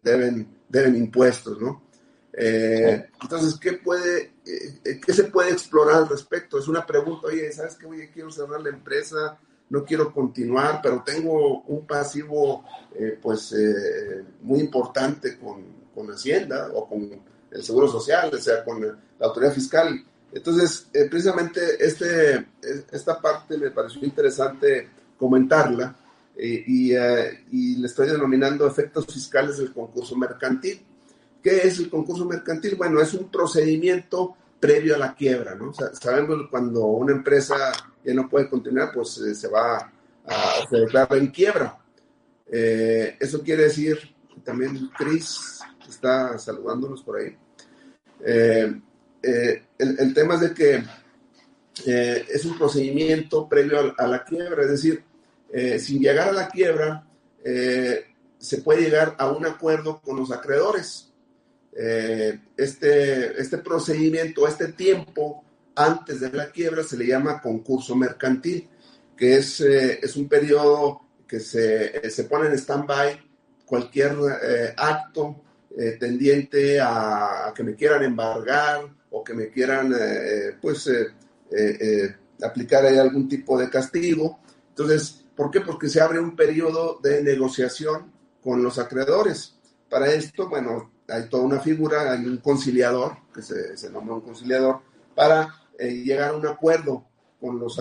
deben, 0.03 0.49
deben 0.69 0.97
impuestos, 0.97 1.61
¿no? 1.61 1.85
Entonces, 2.33 3.57
¿qué, 3.61 3.75
puede, 3.75 4.35
¿qué 4.45 5.13
se 5.13 5.25
puede 5.25 5.53
explorar 5.53 5.99
al 5.99 6.09
respecto? 6.09 6.59
Es 6.59 6.67
una 6.67 6.85
pregunta, 6.85 7.29
oye, 7.29 7.53
¿sabes 7.53 7.77
qué? 7.77 7.87
Oye, 7.87 8.11
quiero 8.13 8.33
cerrar 8.33 8.61
la 8.61 8.71
empresa, 8.71 9.39
no 9.71 9.85
quiero 9.85 10.13
continuar, 10.13 10.81
pero 10.83 11.03
tengo 11.05 11.63
un 11.63 11.87
pasivo 11.87 12.65
pues 13.23 13.55
muy 14.43 14.61
importante 14.61 15.39
con, 15.39 15.65
con 15.95 16.11
Hacienda 16.11 16.71
o 16.75 16.89
con 16.89 17.09
el 17.51 17.63
Seguro 17.63 17.89
Social, 17.89 18.31
o 18.33 18.39
sea, 18.39 18.65
con 18.65 18.81
la 18.83 19.27
autoridad 19.27 19.53
fiscal. 19.53 20.05
Entonces, 20.33 20.87
eh, 20.93 21.07
precisamente 21.11 21.61
este, 21.85 22.47
esta 22.93 23.21
parte 23.21 23.59
me 23.59 23.71
pareció 23.71 24.05
interesante 24.05 24.89
comentarla 25.17 25.97
eh, 26.37 26.65
y, 26.67 26.93
eh, 26.95 27.45
y, 27.51 27.77
le 27.77 27.87
estoy 27.87 28.09
denominando 28.09 28.67
efectos 28.67 29.07
fiscales 29.07 29.59
del 29.59 29.73
concurso 29.73 30.17
mercantil. 30.17 30.81
¿Qué 31.43 31.67
es 31.67 31.79
el 31.79 31.91
concurso 31.91 32.25
mercantil? 32.25 32.77
Bueno, 32.77 33.01
es 33.01 33.13
un 33.15 33.29
procedimiento 33.29 34.37
previo 34.61 34.95
a 34.95 34.99
la 34.99 35.15
quiebra, 35.15 35.55
¿no? 35.55 35.73
sabemos 35.73 36.37
cuando 36.51 36.85
una 36.85 37.13
empresa 37.13 37.73
ya 38.05 38.15
no 38.15 38.29
puede 38.29 38.49
continuar, 38.49 38.91
pues 38.93 39.21
se 39.35 39.49
va 39.49 39.93
a, 40.27 40.67
se 40.69 41.17
en 41.17 41.27
quiebra. 41.29 41.79
eso 42.47 43.43
quiere 43.43 43.65
decir, 43.65 43.99
también 44.45 44.91
Cris 44.97 45.61
está 45.89 46.39
saludándonos 46.39 47.03
por 47.03 47.21
ahí. 47.21 47.37
Eh, 48.25 48.81
eh, 49.23 49.63
el, 49.79 50.15
tema 50.15 50.35
es 50.35 50.41
de 50.41 50.55
que 50.55 50.83
eh, 51.87 52.27
es 52.29 52.45
un 52.45 52.57
procedimiento 52.57 53.49
previo 53.49 53.95
a, 53.97 54.07
la 54.07 54.25
quiebra, 54.25 54.63
es 54.63 54.71
decir, 54.71 55.05
sin 55.79 56.01
llegar 56.01 56.29
a 56.29 56.33
la 56.33 56.49
quiebra, 56.49 57.05
se 57.43 58.59
puede 58.63 58.83
llegar 58.83 59.17
a 59.19 59.31
un 59.31 59.45
acuerdo 59.47 60.01
con 60.01 60.17
los 60.17 60.31
acreedores. 60.31 61.13
este, 61.73 63.41
este 63.41 63.59
procedimiento, 63.59 64.47
este 64.47 64.73
tiempo 64.73 65.45
antes 65.85 66.21
de 66.21 66.31
la 66.33 66.51
quiebra 66.51 66.83
se 66.83 66.97
le 66.97 67.07
llama 67.07 67.41
concurso 67.41 67.97
mercantil, 67.97 68.69
que 69.17 69.37
es, 69.37 69.61
es 69.61 70.17
un 70.17 70.29
periodo 70.29 71.03
que 71.27 71.41
se, 71.41 72.11
se 72.11 72.25
pone 72.25 72.49
en 72.49 72.55
stand-by 72.55 73.21
cualquier 73.67 74.17
acto 74.77 75.43
eh, 75.77 75.97
tendiente 76.01 76.81
a, 76.81 77.53
que 77.55 77.63
me 77.63 77.77
quieran 77.77 78.03
embargar 78.03 78.83
o 79.11 79.23
que 79.23 79.35
me 79.35 79.51
quieran, 79.51 79.95
eh, 79.97 80.57
pues, 80.61 80.89
eh, 80.89 82.17
aplicar 82.43 82.85
algún 82.87 83.29
tipo 83.29 83.57
de 83.57 83.71
castigo. 83.71 84.41
Entonces, 84.71 85.25
¿por 85.37 85.51
qué? 85.51 85.61
Porque 85.61 85.89
se 85.89 86.01
abre 86.01 86.19
un 86.19 86.35
periodo 86.35 86.99
de 87.01 87.23
negociación 87.23 88.13
con 88.43 88.63
los 88.63 88.79
acreedores. 88.81 89.59
Para 89.89 90.11
esto, 90.13 90.49
bueno, 90.49 90.93
hay 91.09 91.29
toda 91.29 91.45
una 91.45 91.61
figura, 91.61 92.13
hay 92.13 92.25
un 92.25 92.39
conciliador, 92.39 93.17
que 93.33 93.43
se, 93.43 93.77
se 93.77 93.91
nombra 93.91 94.17
un 94.17 94.23
conciliador, 94.23 94.81
para 95.15 95.55
llegar 95.89 96.31
a 96.31 96.37
un 96.37 96.47
acuerdo 96.47 97.05
con 97.41 97.59
los 97.59 97.81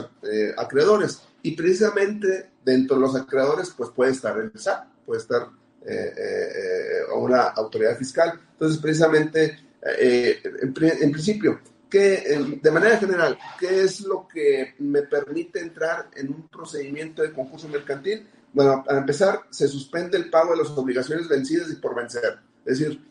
acreedores. 0.58 1.22
Y 1.42 1.52
precisamente 1.52 2.52
dentro 2.64 2.96
de 2.96 3.02
los 3.02 3.16
acreedores, 3.16 3.74
pues 3.76 3.90
puede 3.90 4.12
estar 4.12 4.38
el 4.38 4.52
SAT, 4.58 4.88
puede 5.06 5.22
estar 5.22 5.50
eh, 5.86 6.14
eh, 6.18 7.02
o 7.14 7.20
una 7.20 7.48
autoridad 7.50 7.98
fiscal. 7.98 8.40
Entonces, 8.52 8.80
precisamente, 8.80 9.60
eh, 9.98 10.42
en, 10.62 10.74
principio, 10.74 11.62
que 11.90 12.60
de 12.62 12.72
manera 12.72 12.98
general, 12.98 13.38
¿qué 13.60 13.84
es 13.84 14.02
lo 14.02 14.28
que 14.28 14.76
me 14.80 15.04
permite 15.04 15.60
entrar 15.60 16.10
en 16.16 16.30
un 16.30 16.48
procedimiento 16.50 17.22
de 17.22 17.32
concurso 17.32 17.68
mercantil? 17.70 18.28
Bueno, 18.52 18.84
para 18.86 19.00
empezar, 19.00 19.42
se 19.50 19.68
suspende 19.68 20.18
el 20.18 20.30
pago 20.30 20.52
de 20.52 20.64
las 20.64 20.70
obligaciones 20.72 21.28
vencidas 21.28 21.72
y 21.72 21.76
por 21.76 21.96
vencer. 21.96 22.40
Es 22.66 22.80
decir, 22.80 23.02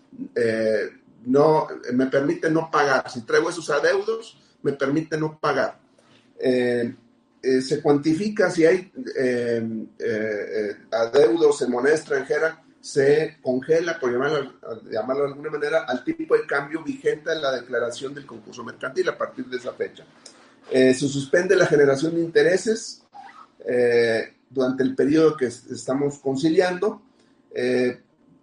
no, 1.25 1.69
me 1.93 2.07
permite 2.07 2.51
no 2.51 2.71
pagar. 2.71 3.11
Si 3.11 3.23
traigo 3.23 3.49
esos 3.49 3.71
adeudos, 3.71 4.39
me 4.63 4.73
permite 4.73 5.17
no 5.17 5.39
pagar. 5.39 5.79
Eh, 7.41 7.63
se 7.63 7.81
cuantifica 7.81 8.51
si 8.51 8.67
hay 8.67 8.93
eh, 9.17 9.87
eh, 9.99 10.77
adeudos 10.91 11.63
en 11.63 11.71
moneda 11.71 11.95
extranjera, 11.95 12.65
se 12.81 13.39
congela, 13.41 13.99
por 13.99 14.11
llamarlo, 14.11 14.55
llamarlo, 14.91 15.25
de 15.25 15.29
alguna 15.31 15.51
manera, 15.51 15.85
al 15.85 16.03
tipo 16.03 16.37
de 16.37 16.47
cambio 16.47 16.83
vigente 16.83 17.33
en 17.33 17.43
la 17.43 17.53
declaración 17.53 18.15
del 18.15 18.27
concurso 18.27 18.65
mercantil 18.65 19.09
a 19.09 19.17
partir 19.17 19.47
de 19.47 19.57
esa 19.57 19.73
fecha. 19.73 20.05
se 20.71 20.95
suspende 20.95 21.55
la 21.57 21.67
generación 21.67 22.15
de 22.15 22.23
intereses 22.23 23.03
durante 24.51 24.83
el 24.83 24.95
periodo 24.95 25.37
que 25.37 25.47
estamos 25.47 26.19
conciliando. 26.19 27.03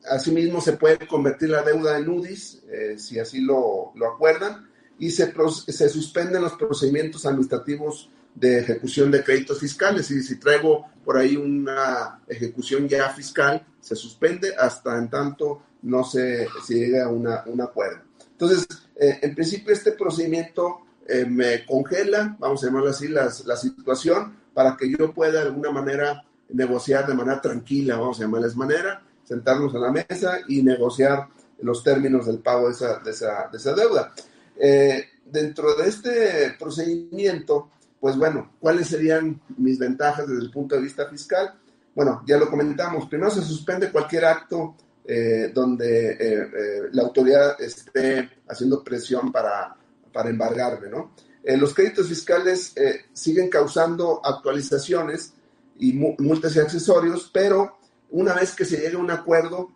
asimismo, 0.10 0.62
se 0.62 0.74
puede 0.74 1.08
convertir 1.08 1.50
la 1.50 1.64
deuda 1.64 1.98
en 1.98 2.10
UDIs, 2.10 2.64
si 2.98 3.20
así 3.20 3.42
lo, 3.42 3.94
lo 3.96 4.14
acuerdan, 4.14 4.70
y 5.00 5.12
se, 5.12 5.34
se 5.68 5.90
suspenden 5.90 6.42
los 6.42 6.54
procedimientos 6.54 7.26
administrativos 7.26 8.10
de 8.34 8.60
ejecución 8.60 9.12
de 9.12 9.24
créditos 9.24 9.60
fiscales. 9.60 10.10
Y 10.12 10.22
si 10.22 10.38
traigo 10.38 10.86
por 11.04 11.18
ahí 11.18 11.36
una 11.36 12.22
ejecución 12.28 12.88
ya 12.88 13.10
fiscal, 13.10 13.66
se 13.80 13.96
suspende 13.96 14.56
hasta 14.56 14.98
en 14.98 15.10
tanto 15.10 15.62
no 15.84 16.04
se, 16.04 16.48
se 16.66 16.74
llegue 16.74 17.02
a 17.02 17.10
una, 17.10 17.44
un 17.46 17.62
acuerdo. 17.62 18.02
Entonces, 18.32 18.68
eh, 18.96 19.20
en 19.22 19.36
principio 19.36 19.72
este 19.72 19.92
procedimiento 19.92 20.80
eh, 21.08 21.26
me 21.26 21.66
congela, 21.66 22.36
vamos 22.40 22.64
a 22.64 22.68
llamarlo 22.68 22.90
así, 22.90 23.08
la 23.08 23.30
situación 23.30 24.36
para 24.54 24.76
que 24.76 24.90
yo 24.90 25.14
pueda 25.14 25.34
de 25.34 25.48
alguna 25.48 25.70
manera 25.70 26.24
negociar 26.50 27.06
de 27.06 27.14
manera 27.14 27.42
tranquila, 27.42 27.98
vamos 27.98 28.20
a 28.20 28.24
llamarles 28.24 28.56
manera, 28.56 29.04
sentarnos 29.24 29.74
a 29.76 29.80
la 29.80 29.92
mesa 29.92 30.40
y 30.48 30.62
negociar 30.64 31.28
los 31.62 31.84
términos 31.84 32.26
del 32.26 32.40
pago 32.40 32.68
de 32.68 32.74
esa, 32.74 33.00
de 33.00 33.12
esa, 33.12 33.50
de 33.52 33.58
esa 33.58 33.74
deuda. 33.74 34.14
Eh, 34.58 35.06
dentro 35.26 35.76
de 35.76 35.90
este 35.90 36.56
procedimiento, 36.58 37.70
pues 38.00 38.16
bueno, 38.18 38.54
¿cuáles 38.60 38.88
serían 38.88 39.42
mis 39.58 39.78
ventajas 39.80 40.28
desde 40.28 40.44
el 40.44 40.52
punto 40.52 40.76
de 40.76 40.82
vista 40.82 41.08
fiscal? 41.08 41.60
Bueno, 41.94 42.24
ya 42.28 42.38
lo 42.38 42.50
comentamos, 42.50 43.08
primero 43.08 43.32
se 43.32 43.42
suspende 43.42 43.92
cualquier 43.92 44.26
acto 44.26 44.76
eh, 45.06 45.52
donde 45.54 46.12
eh, 46.20 46.50
la 46.92 47.04
autoridad 47.04 47.60
esté 47.62 48.30
haciendo 48.48 48.84
presión 48.84 49.32
para, 49.32 49.76
para 50.12 50.30
embargarme, 50.30 50.90
¿no? 50.90 51.12
los 51.48 51.76
créditos 51.76 52.08
fiscales 52.08 52.74
siguen 53.14 53.50
causando 53.50 54.20
actualizaciones 54.26 55.34
y 55.78 55.94
multas 55.94 56.56
y 56.56 56.60
accesorios, 56.60 57.30
pero 57.32 57.78
una 58.10 58.34
vez 58.34 58.56
que 58.56 58.66
se 58.66 58.78
llegue 58.78 58.96
a 58.96 59.00
un 59.00 59.12
acuerdo 59.12 59.70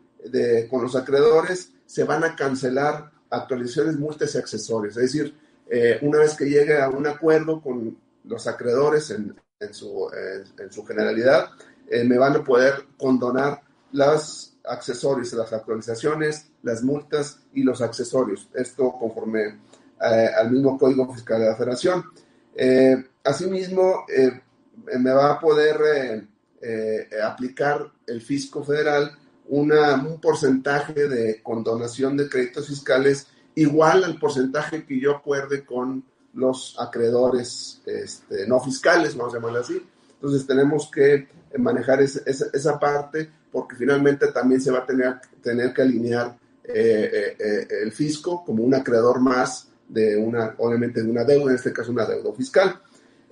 con 0.68 0.82
los 0.82 0.96
acreedores, 0.96 1.72
se 1.86 2.06
van 2.06 2.24
a 2.24 2.36
cancelar 2.36 3.12
actualizaciones, 3.30 3.98
multas 3.98 4.36
y 4.36 4.38
accesorios. 4.38 4.98
Es 4.98 5.12
decir, 5.12 5.36
una 6.02 6.20
vez 6.20 6.36
que 6.36 6.46
llegue 6.46 6.82
a 6.82 6.90
un 6.90 7.06
acuerdo 7.06 7.62
con 7.62 7.96
los 8.24 8.48
acreedores 8.48 9.12
en, 9.12 9.36
su, 9.72 10.10
en 10.58 10.72
su, 10.72 10.86
generalidad 10.86 11.50
eh, 11.90 12.04
me 12.04 12.18
van 12.18 12.36
a 12.36 12.44
poder 12.44 12.86
condonar 12.98 13.62
los 13.92 14.58
accesorios, 14.64 15.34
las 15.34 15.52
actualizaciones, 15.52 16.52
las 16.62 16.84
multas 16.84 17.40
y 17.54 17.64
los 17.64 17.82
accesorios. 17.82 18.48
Esto 18.54 18.96
conforme 19.00 19.48
eh, 19.48 20.30
al 20.38 20.52
mismo 20.52 20.78
Código 20.78 21.12
Fiscal 21.12 21.40
de 21.40 21.48
la 21.48 21.56
Federación. 21.56 22.04
Eh, 22.56 23.04
asimismo, 23.24 24.06
me 25.00 25.12
va 25.12 25.32
a 25.34 25.40
poder 25.40 26.28
aplicar 27.24 27.92
el 28.06 28.22
fisco 28.22 28.64
federal 28.64 29.18
una, 29.50 29.96
un 29.96 30.20
porcentaje 30.22 31.08
de 31.08 31.42
condonación 31.42 32.16
de 32.16 32.30
créditos 32.30 32.68
fiscales 32.68 33.28
igual 33.56 34.04
al 34.04 34.18
porcentaje 34.18 34.86
que 34.86 35.00
yo 35.00 35.18
acuerde 35.18 35.66
con 35.66 36.04
los 36.34 36.76
acreedores 36.80 37.82
este, 37.86 38.48
no 38.48 38.60
fiscales, 38.62 39.16
vamos 39.16 39.34
a 39.34 39.38
llamarlo 39.38 39.60
así. 39.60 39.82
Entonces 40.14 40.46
tenemos 40.46 40.90
que 40.92 41.28
manejar 41.58 42.02
esa, 42.02 42.80
parte 42.80 43.30
porque 43.52 43.76
finalmente 43.76 44.28
también 44.32 44.62
se 44.62 44.72
va 44.72 44.80
a 44.80 44.86
tener, 44.86 45.16
tener 45.42 45.74
que 45.74 45.82
alinear 45.82 46.38
eh, 46.64 47.10
eh, 47.12 47.36
eh, 47.40 47.68
el 47.84 47.92
fisco 47.92 48.44
como 48.46 48.64
un 48.64 48.76
acreedor 48.76 49.20
más 49.20 49.70
de 49.88 50.16
una, 50.16 50.54
obviamente 50.60 51.02
de 51.02 51.10
una 51.10 51.24
deuda, 51.24 51.52
en 51.52 51.56
este 51.56 51.74
caso 51.74 51.92
una 51.92 52.06
deuda 52.06 52.32
fiscal. 52.34 52.80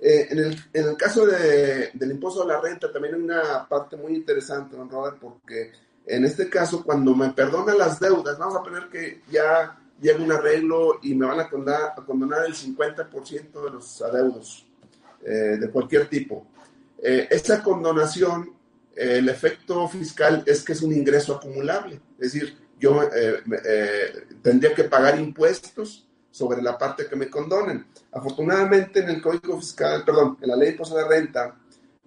en, 0.00 0.38
el, 0.38 0.56
en, 0.72 0.88
el, 0.88 0.96
caso 0.96 1.24
de, 1.24 1.90
del 1.94 2.10
impuesto 2.10 2.42
a 2.42 2.46
la 2.46 2.60
renta 2.60 2.90
también 2.90 3.14
hay 3.14 3.20
una 3.20 3.68
parte 3.68 3.96
muy 3.96 4.14
interesante, 4.14 4.76
don 4.76 4.90
Robert, 4.90 5.18
porque 5.20 5.70
en 6.08 6.24
este 6.24 6.48
caso 6.48 6.82
cuando 6.82 7.14
me 7.14 7.30
perdonan 7.30 7.78
las 7.78 8.00
deudas, 8.00 8.38
vamos 8.38 8.56
a 8.56 8.62
poner 8.62 8.88
que 8.88 9.22
ya 9.30 9.78
llega 10.00 10.22
un 10.22 10.32
arreglo 10.32 10.98
y 11.02 11.14
me 11.14 11.26
van 11.26 11.40
a 11.40 11.48
condonar, 11.48 11.92
a 11.96 12.04
condonar 12.04 12.46
el 12.46 12.54
50% 12.54 13.64
de 13.64 13.70
los 13.70 14.00
adeudos 14.02 14.66
eh, 15.22 15.58
de 15.60 15.70
cualquier 15.70 16.08
tipo. 16.08 16.46
Eh, 17.02 17.28
esta 17.30 17.62
condonación, 17.62 18.54
el 18.96 19.28
efecto 19.28 19.86
fiscal 19.88 20.42
es 20.46 20.64
que 20.64 20.72
es 20.72 20.82
un 20.82 20.92
ingreso 20.92 21.36
acumulable, 21.36 22.00
es 22.18 22.32
decir, 22.32 22.56
yo 22.80 23.08
tendría 24.40 24.72
que 24.72 24.84
pagar 24.84 25.18
impuestos 25.18 26.08
sobre 26.30 26.62
la 26.62 26.78
parte 26.78 27.06
que 27.06 27.16
me 27.16 27.28
condonen. 27.28 27.86
Afortunadamente 28.12 29.00
en 29.00 29.08
el 29.08 29.20
Código 29.20 29.58
Fiscal, 29.58 30.04
perdón, 30.04 30.38
en 30.40 30.48
la 30.48 30.54
Ley 30.54 30.66
de 30.66 30.72
Impuesto 30.72 30.96
de 30.96 31.08
Renta, 31.08 31.56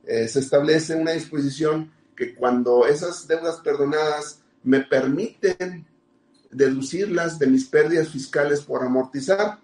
se 0.06 0.40
establece 0.40 0.96
una 0.96 1.12
disposición 1.12 1.92
que 2.22 2.36
cuando 2.36 2.86
esas 2.86 3.28
deudas 3.28 3.62
perdonadas 3.62 4.44
me 4.62 4.82
permiten 4.82 5.88
deducirlas 6.52 7.40
de 7.40 7.48
mis 7.48 7.66
pérdidas 7.66 8.10
fiscales 8.10 8.62
por 8.62 8.84
amortizar, 8.84 9.58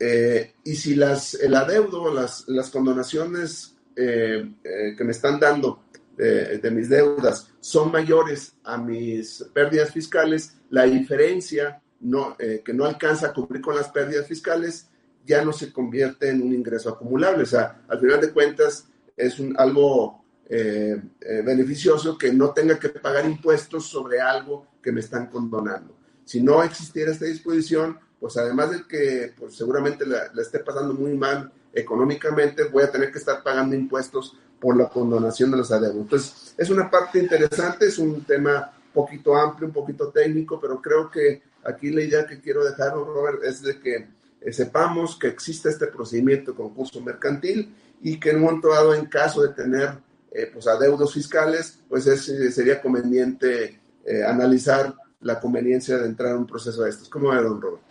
eh, 0.00 0.54
y 0.64 0.74
si 0.74 0.94
las, 0.94 1.34
el 1.34 1.54
adeudo, 1.54 2.14
las, 2.14 2.48
las 2.48 2.70
condonaciones 2.70 3.76
eh, 3.94 4.50
eh, 4.64 4.94
que 4.96 5.04
me 5.04 5.12
están 5.12 5.38
dando 5.38 5.82
de 6.16 6.70
mis 6.70 6.88
deudas 6.88 7.48
son 7.60 7.92
mayores 7.92 8.54
a 8.64 8.78
mis 8.78 9.44
pérdidas 9.52 9.90
fiscales, 9.90 10.56
la 10.70 10.84
diferencia 10.84 11.82
no, 12.00 12.38
que 12.38 12.72
no 12.72 12.86
alcanza 12.86 13.26
a 13.26 13.32
cubrir 13.34 13.60
con 13.60 13.76
las 13.76 13.90
pérdidas 13.90 14.26
fiscales 14.26 14.88
ya 15.26 15.44
no 15.44 15.52
se 15.52 15.70
convierte 15.70 16.30
en 16.30 16.40
un 16.40 16.54
ingreso 16.54 16.88
acumulable. 16.88 17.42
O 17.42 17.46
sea, 17.46 17.82
al 17.86 18.00
final 18.00 18.18
de 18.22 18.32
cuentas 18.32 18.88
es 19.14 19.36
algo 19.58 20.24
beneficioso 20.48 22.16
que 22.16 22.32
no 22.32 22.50
tenga 22.50 22.78
que 22.78 22.88
pagar 22.88 23.24
impuestos 23.26 23.86
sobre 23.86 24.20
algo 24.20 24.66
que 24.82 24.92
me 24.92 25.00
están 25.00 25.26
condonando. 25.26 25.96
Si 26.24 26.40
no 26.40 26.62
existiera 26.62 27.10
esta 27.10 27.24
disposición, 27.24 27.98
pues 28.20 28.36
además 28.36 28.70
de 28.70 28.86
que 28.86 29.32
pues, 29.38 29.56
seguramente 29.56 30.06
la, 30.06 30.30
esté 30.40 30.60
pasando 30.60 30.94
muy 30.94 31.14
mal 31.14 31.52
económicamente, 31.72 32.64
voy 32.64 32.82
a 32.82 32.90
tener 32.90 33.12
que 33.12 33.18
estar 33.18 33.42
pagando 33.42 33.76
impuestos 33.76 34.36
por 34.60 34.76
la 34.76 34.88
condonación 34.88 35.50
de 35.50 35.58
los 35.58 35.70
adeudos. 35.70 36.02
Entonces, 36.02 36.54
es 36.56 36.70
una 36.70 36.90
parte 36.90 37.18
interesante, 37.18 37.86
es 37.86 37.98
un 37.98 38.24
tema 38.24 38.72
poquito 38.92 39.36
amplio, 39.36 39.68
un 39.68 39.74
poquito 39.74 40.08
técnico, 40.08 40.58
pero 40.58 40.80
creo 40.80 41.10
que 41.10 41.42
aquí 41.62 41.90
la 41.90 42.02
idea 42.02 42.26
que 42.26 42.40
quiero 42.40 42.64
dejar, 42.64 42.94
Robert, 42.94 43.44
es 43.44 43.60
de 43.60 43.78
que 43.78 44.08
eh, 44.40 44.52
sepamos 44.52 45.18
que 45.18 45.28
existe 45.28 45.68
este 45.68 45.86
procedimiento 45.88 46.52
de 46.52 46.56
concurso 46.56 47.00
mercantil 47.02 47.74
y 48.00 48.18
que 48.18 48.30
en 48.30 48.36
un 48.36 48.42
momento 48.42 48.70
dado, 48.70 48.94
en 48.94 49.06
caso 49.06 49.42
de 49.42 49.50
tener 49.50 49.98
eh, 50.36 50.50
pues 50.52 50.66
adeudos 50.66 51.14
fiscales, 51.14 51.80
pues 51.88 52.06
es, 52.06 52.28
eh, 52.28 52.50
sería 52.50 52.80
conveniente 52.80 53.80
analizar 54.24 54.94
la 55.22 55.40
conveniencia 55.40 55.98
de 55.98 56.06
entrar 56.06 56.30
en 56.30 56.38
un 56.38 56.46
proceso 56.46 56.82
de 56.84 56.90
estos. 56.90 57.08
¿Cómo 57.08 57.30
ve, 57.30 57.42
don 57.42 57.60
Robert? 57.60 57.82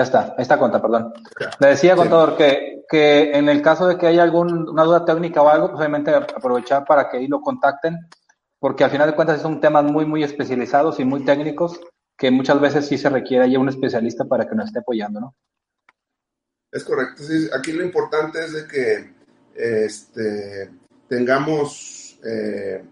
Ya 0.00 0.04
está, 0.04 0.34
ahí 0.38 0.42
está 0.42 0.56
cuenta, 0.56 0.80
perdón. 0.80 1.12
Le 1.58 1.68
decía, 1.68 1.96
contador, 1.96 2.36
que, 2.36 2.69
que 2.90 3.30
en 3.30 3.48
el 3.48 3.62
caso 3.62 3.86
de 3.86 3.96
que 3.96 4.08
haya 4.08 4.24
alguna 4.24 4.82
duda 4.82 5.04
técnica 5.04 5.40
o 5.40 5.48
algo, 5.48 5.68
pues 5.68 5.78
obviamente 5.78 6.12
aprovechar 6.12 6.84
para 6.84 7.08
que 7.08 7.18
ahí 7.18 7.28
lo 7.28 7.40
contacten, 7.40 7.96
porque 8.58 8.82
al 8.82 8.90
final 8.90 9.08
de 9.08 9.14
cuentas 9.14 9.40
son 9.40 9.60
temas 9.60 9.84
muy, 9.84 10.04
muy 10.04 10.24
especializados 10.24 10.98
y 10.98 11.04
muy 11.04 11.24
técnicos 11.24 11.80
que 12.18 12.32
muchas 12.32 12.60
veces 12.60 12.88
sí 12.88 12.98
se 12.98 13.08
requiere 13.08 13.48
ya 13.48 13.60
un 13.60 13.68
especialista 13.68 14.24
para 14.24 14.48
que 14.48 14.56
nos 14.56 14.66
esté 14.66 14.80
apoyando, 14.80 15.20
¿no? 15.20 15.36
Es 16.72 16.82
correcto, 16.82 17.22
sí. 17.22 17.48
Aquí 17.56 17.72
lo 17.72 17.84
importante 17.84 18.44
es 18.44 18.52
de 18.52 18.66
que 18.66 19.14
este, 19.54 20.70
tengamos 21.08 22.18
eh, 22.24 22.84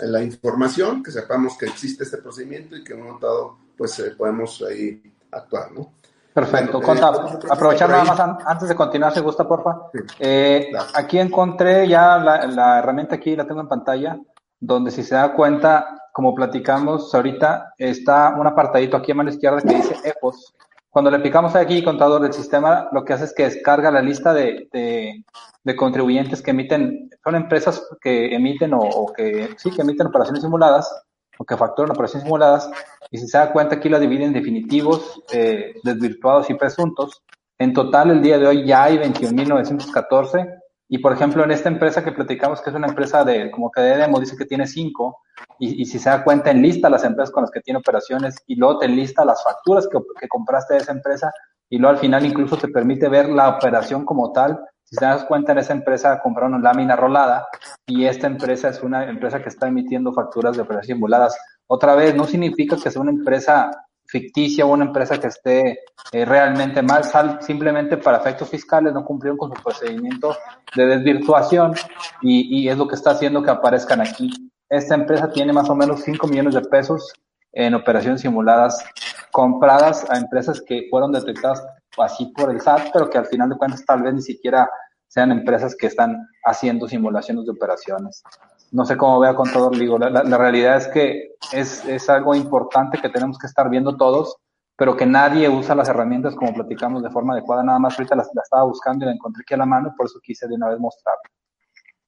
la 0.00 0.22
información, 0.22 1.00
que 1.00 1.12
sepamos 1.12 1.56
que 1.56 1.66
existe 1.66 2.02
este 2.02 2.18
procedimiento 2.18 2.76
y 2.76 2.82
que 2.82 2.92
en 2.92 3.00
un 3.00 3.06
momento 3.06 3.58
pues 3.76 3.98
eh, 4.00 4.10
podemos 4.18 4.62
ahí 4.62 5.00
actuar, 5.30 5.70
¿no? 5.70 5.94
Perfecto. 6.34 6.82
Conta, 6.82 7.12
aprovechar 7.48 7.88
nada 7.88 8.04
más 8.04 8.18
antes 8.44 8.68
de 8.68 8.74
continuar, 8.74 9.14
si 9.14 9.20
gusta, 9.20 9.46
porfa. 9.46 9.82
Eh, 10.18 10.72
aquí 10.94 11.20
encontré 11.20 11.86
ya 11.86 12.18
la, 12.18 12.80
herramienta 12.80 13.14
aquí, 13.14 13.36
la 13.36 13.46
tengo 13.46 13.60
en 13.60 13.68
pantalla, 13.68 14.18
donde 14.58 14.90
si 14.90 15.04
se 15.04 15.14
da 15.14 15.32
cuenta, 15.32 16.08
como 16.12 16.34
platicamos 16.34 17.14
ahorita, 17.14 17.74
está 17.78 18.34
un 18.36 18.48
apartadito 18.48 18.96
aquí 18.96 19.12
a 19.12 19.14
mano 19.14 19.30
izquierda 19.30 19.62
que 19.62 19.76
dice 19.76 19.96
EPOS. 20.02 20.54
Cuando 20.90 21.08
le 21.12 21.20
picamos 21.20 21.54
aquí, 21.54 21.84
contador 21.84 22.20
del 22.20 22.32
sistema, 22.32 22.88
lo 22.90 23.04
que 23.04 23.12
hace 23.12 23.26
es 23.26 23.34
que 23.34 23.44
descarga 23.44 23.92
la 23.92 24.02
lista 24.02 24.34
de, 24.34 24.68
de, 24.72 25.76
contribuyentes 25.76 26.42
que 26.42 26.50
emiten, 26.50 27.10
son 27.22 27.36
empresas 27.36 27.80
que 28.00 28.34
emiten 28.34 28.74
o, 28.74 28.80
o, 28.80 29.12
que 29.12 29.50
sí, 29.56 29.70
que 29.70 29.82
emiten 29.82 30.08
operaciones 30.08 30.42
simuladas 30.42 30.92
o 31.38 31.44
que 31.44 31.56
facturan 31.56 31.92
operaciones 31.92 32.24
simuladas 32.24 32.70
y 33.10 33.18
si 33.18 33.26
se 33.26 33.38
da 33.38 33.52
cuenta 33.52 33.76
aquí 33.76 33.88
la 33.88 33.98
divide 33.98 34.24
en 34.24 34.32
definitivos, 34.32 35.22
eh, 35.32 35.74
desvirtuados 35.82 36.50
y 36.50 36.54
presuntos. 36.54 37.22
En 37.58 37.72
total, 37.72 38.10
el 38.10 38.22
día 38.22 38.38
de 38.38 38.46
hoy 38.46 38.66
ya 38.66 38.84
hay 38.84 38.98
21.914 38.98 40.62
y, 40.88 40.98
por 40.98 41.12
ejemplo, 41.12 41.44
en 41.44 41.50
esta 41.50 41.68
empresa 41.68 42.04
que 42.04 42.12
platicamos, 42.12 42.60
que 42.60 42.70
es 42.70 42.76
una 42.76 42.88
empresa 42.88 43.24
de, 43.24 43.50
como 43.50 43.70
que 43.70 43.80
de 43.80 43.96
demo, 43.96 44.20
dice 44.20 44.36
que 44.36 44.44
tiene 44.44 44.66
5 44.66 45.16
y, 45.58 45.82
y, 45.82 45.84
si 45.86 45.98
se 45.98 46.10
da 46.10 46.24
cuenta, 46.24 46.50
en 46.50 46.62
lista 46.62 46.90
las 46.90 47.04
empresas 47.04 47.32
con 47.32 47.42
las 47.42 47.50
que 47.50 47.60
tiene 47.60 47.78
operaciones 47.78 48.36
y 48.46 48.56
luego 48.56 48.78
te 48.78 48.88
lista 48.88 49.24
las 49.24 49.42
facturas 49.42 49.88
que, 49.88 49.98
que 50.20 50.28
compraste 50.28 50.74
de 50.74 50.80
esa 50.80 50.92
empresa 50.92 51.32
y 51.70 51.78
luego 51.78 51.94
al 51.94 52.00
final 52.00 52.26
incluso 52.26 52.56
te 52.56 52.68
permite 52.68 53.08
ver 53.08 53.28
la 53.28 53.48
operación 53.48 54.04
como 54.04 54.32
tal 54.32 54.60
si 54.94 55.00
te 55.00 55.06
das 55.06 55.24
cuenta, 55.24 55.50
en 55.50 55.58
esa 55.58 55.72
empresa 55.72 56.20
compraron 56.20 56.62
lámina 56.62 56.94
rolada 56.94 57.48
y 57.84 58.04
esta 58.04 58.28
empresa 58.28 58.68
es 58.68 58.80
una 58.80 59.08
empresa 59.08 59.42
que 59.42 59.48
está 59.48 59.66
emitiendo 59.66 60.12
facturas 60.12 60.54
de 60.54 60.62
operaciones 60.62 60.96
simuladas. 60.96 61.36
Otra 61.66 61.96
vez, 61.96 62.14
no 62.14 62.26
significa 62.26 62.76
que 62.76 62.92
sea 62.92 63.02
una 63.02 63.10
empresa 63.10 63.72
ficticia 64.06 64.64
o 64.64 64.72
una 64.72 64.84
empresa 64.84 65.18
que 65.18 65.26
esté 65.26 65.80
eh, 66.12 66.24
realmente 66.24 66.80
mal, 66.80 67.02
simplemente 67.40 67.96
para 67.96 68.18
efectos 68.18 68.48
fiscales 68.48 68.92
no 68.92 69.04
cumplieron 69.04 69.36
con 69.36 69.52
su 69.52 69.60
procedimiento 69.60 70.36
de 70.76 70.86
desvirtuación 70.86 71.74
y, 72.22 72.60
y 72.60 72.68
es 72.68 72.78
lo 72.78 72.86
que 72.86 72.94
está 72.94 73.10
haciendo 73.10 73.42
que 73.42 73.50
aparezcan 73.50 74.00
aquí. 74.00 74.30
Esta 74.68 74.94
empresa 74.94 75.28
tiene 75.28 75.52
más 75.52 75.68
o 75.70 75.74
menos 75.74 76.02
5 76.02 76.28
millones 76.28 76.54
de 76.54 76.60
pesos 76.60 77.12
en 77.52 77.74
operaciones 77.74 78.20
simuladas 78.20 78.84
compradas 79.32 80.08
a 80.08 80.18
empresas 80.18 80.60
que 80.60 80.86
fueron 80.88 81.10
detectadas 81.10 81.64
así 81.98 82.26
por 82.26 82.50
el 82.50 82.60
SAT, 82.60 82.90
pero 82.92 83.08
que 83.08 83.18
al 83.18 83.26
final 83.26 83.48
de 83.48 83.56
cuentas 83.56 83.84
tal 83.84 84.02
vez 84.02 84.14
ni 84.14 84.22
siquiera 84.22 84.68
sean 85.14 85.30
empresas 85.30 85.76
que 85.76 85.86
están 85.86 86.28
haciendo 86.44 86.88
simulaciones 86.88 87.44
de 87.44 87.52
operaciones. 87.52 88.24
No 88.72 88.84
sé 88.84 88.96
cómo 88.96 89.20
vea 89.20 89.36
con 89.36 89.48
todo, 89.52 89.70
digo, 89.70 89.96
la, 89.96 90.10
la, 90.10 90.36
realidad 90.36 90.76
es 90.76 90.88
que 90.88 91.36
es, 91.52 91.84
es, 91.84 92.10
algo 92.10 92.34
importante 92.34 92.98
que 93.00 93.08
tenemos 93.08 93.38
que 93.38 93.46
estar 93.46 93.70
viendo 93.70 93.96
todos, 93.96 94.36
pero 94.76 94.96
que 94.96 95.06
nadie 95.06 95.48
usa 95.48 95.76
las 95.76 95.88
herramientas 95.88 96.34
como 96.34 96.52
platicamos 96.52 97.00
de 97.04 97.10
forma 97.10 97.34
adecuada, 97.34 97.62
nada 97.62 97.78
más 97.78 97.96
ahorita 97.96 98.16
la, 98.16 98.24
estaba 98.24 98.64
buscando 98.64 99.04
y 99.04 99.06
la 99.06 99.14
encontré 99.14 99.42
aquí 99.42 99.54
a 99.54 99.58
la 99.58 99.66
mano, 99.66 99.94
por 99.96 100.06
eso 100.06 100.18
quise 100.20 100.48
de 100.48 100.54
una 100.54 100.70
vez 100.70 100.80
mostrarla. 100.80 101.30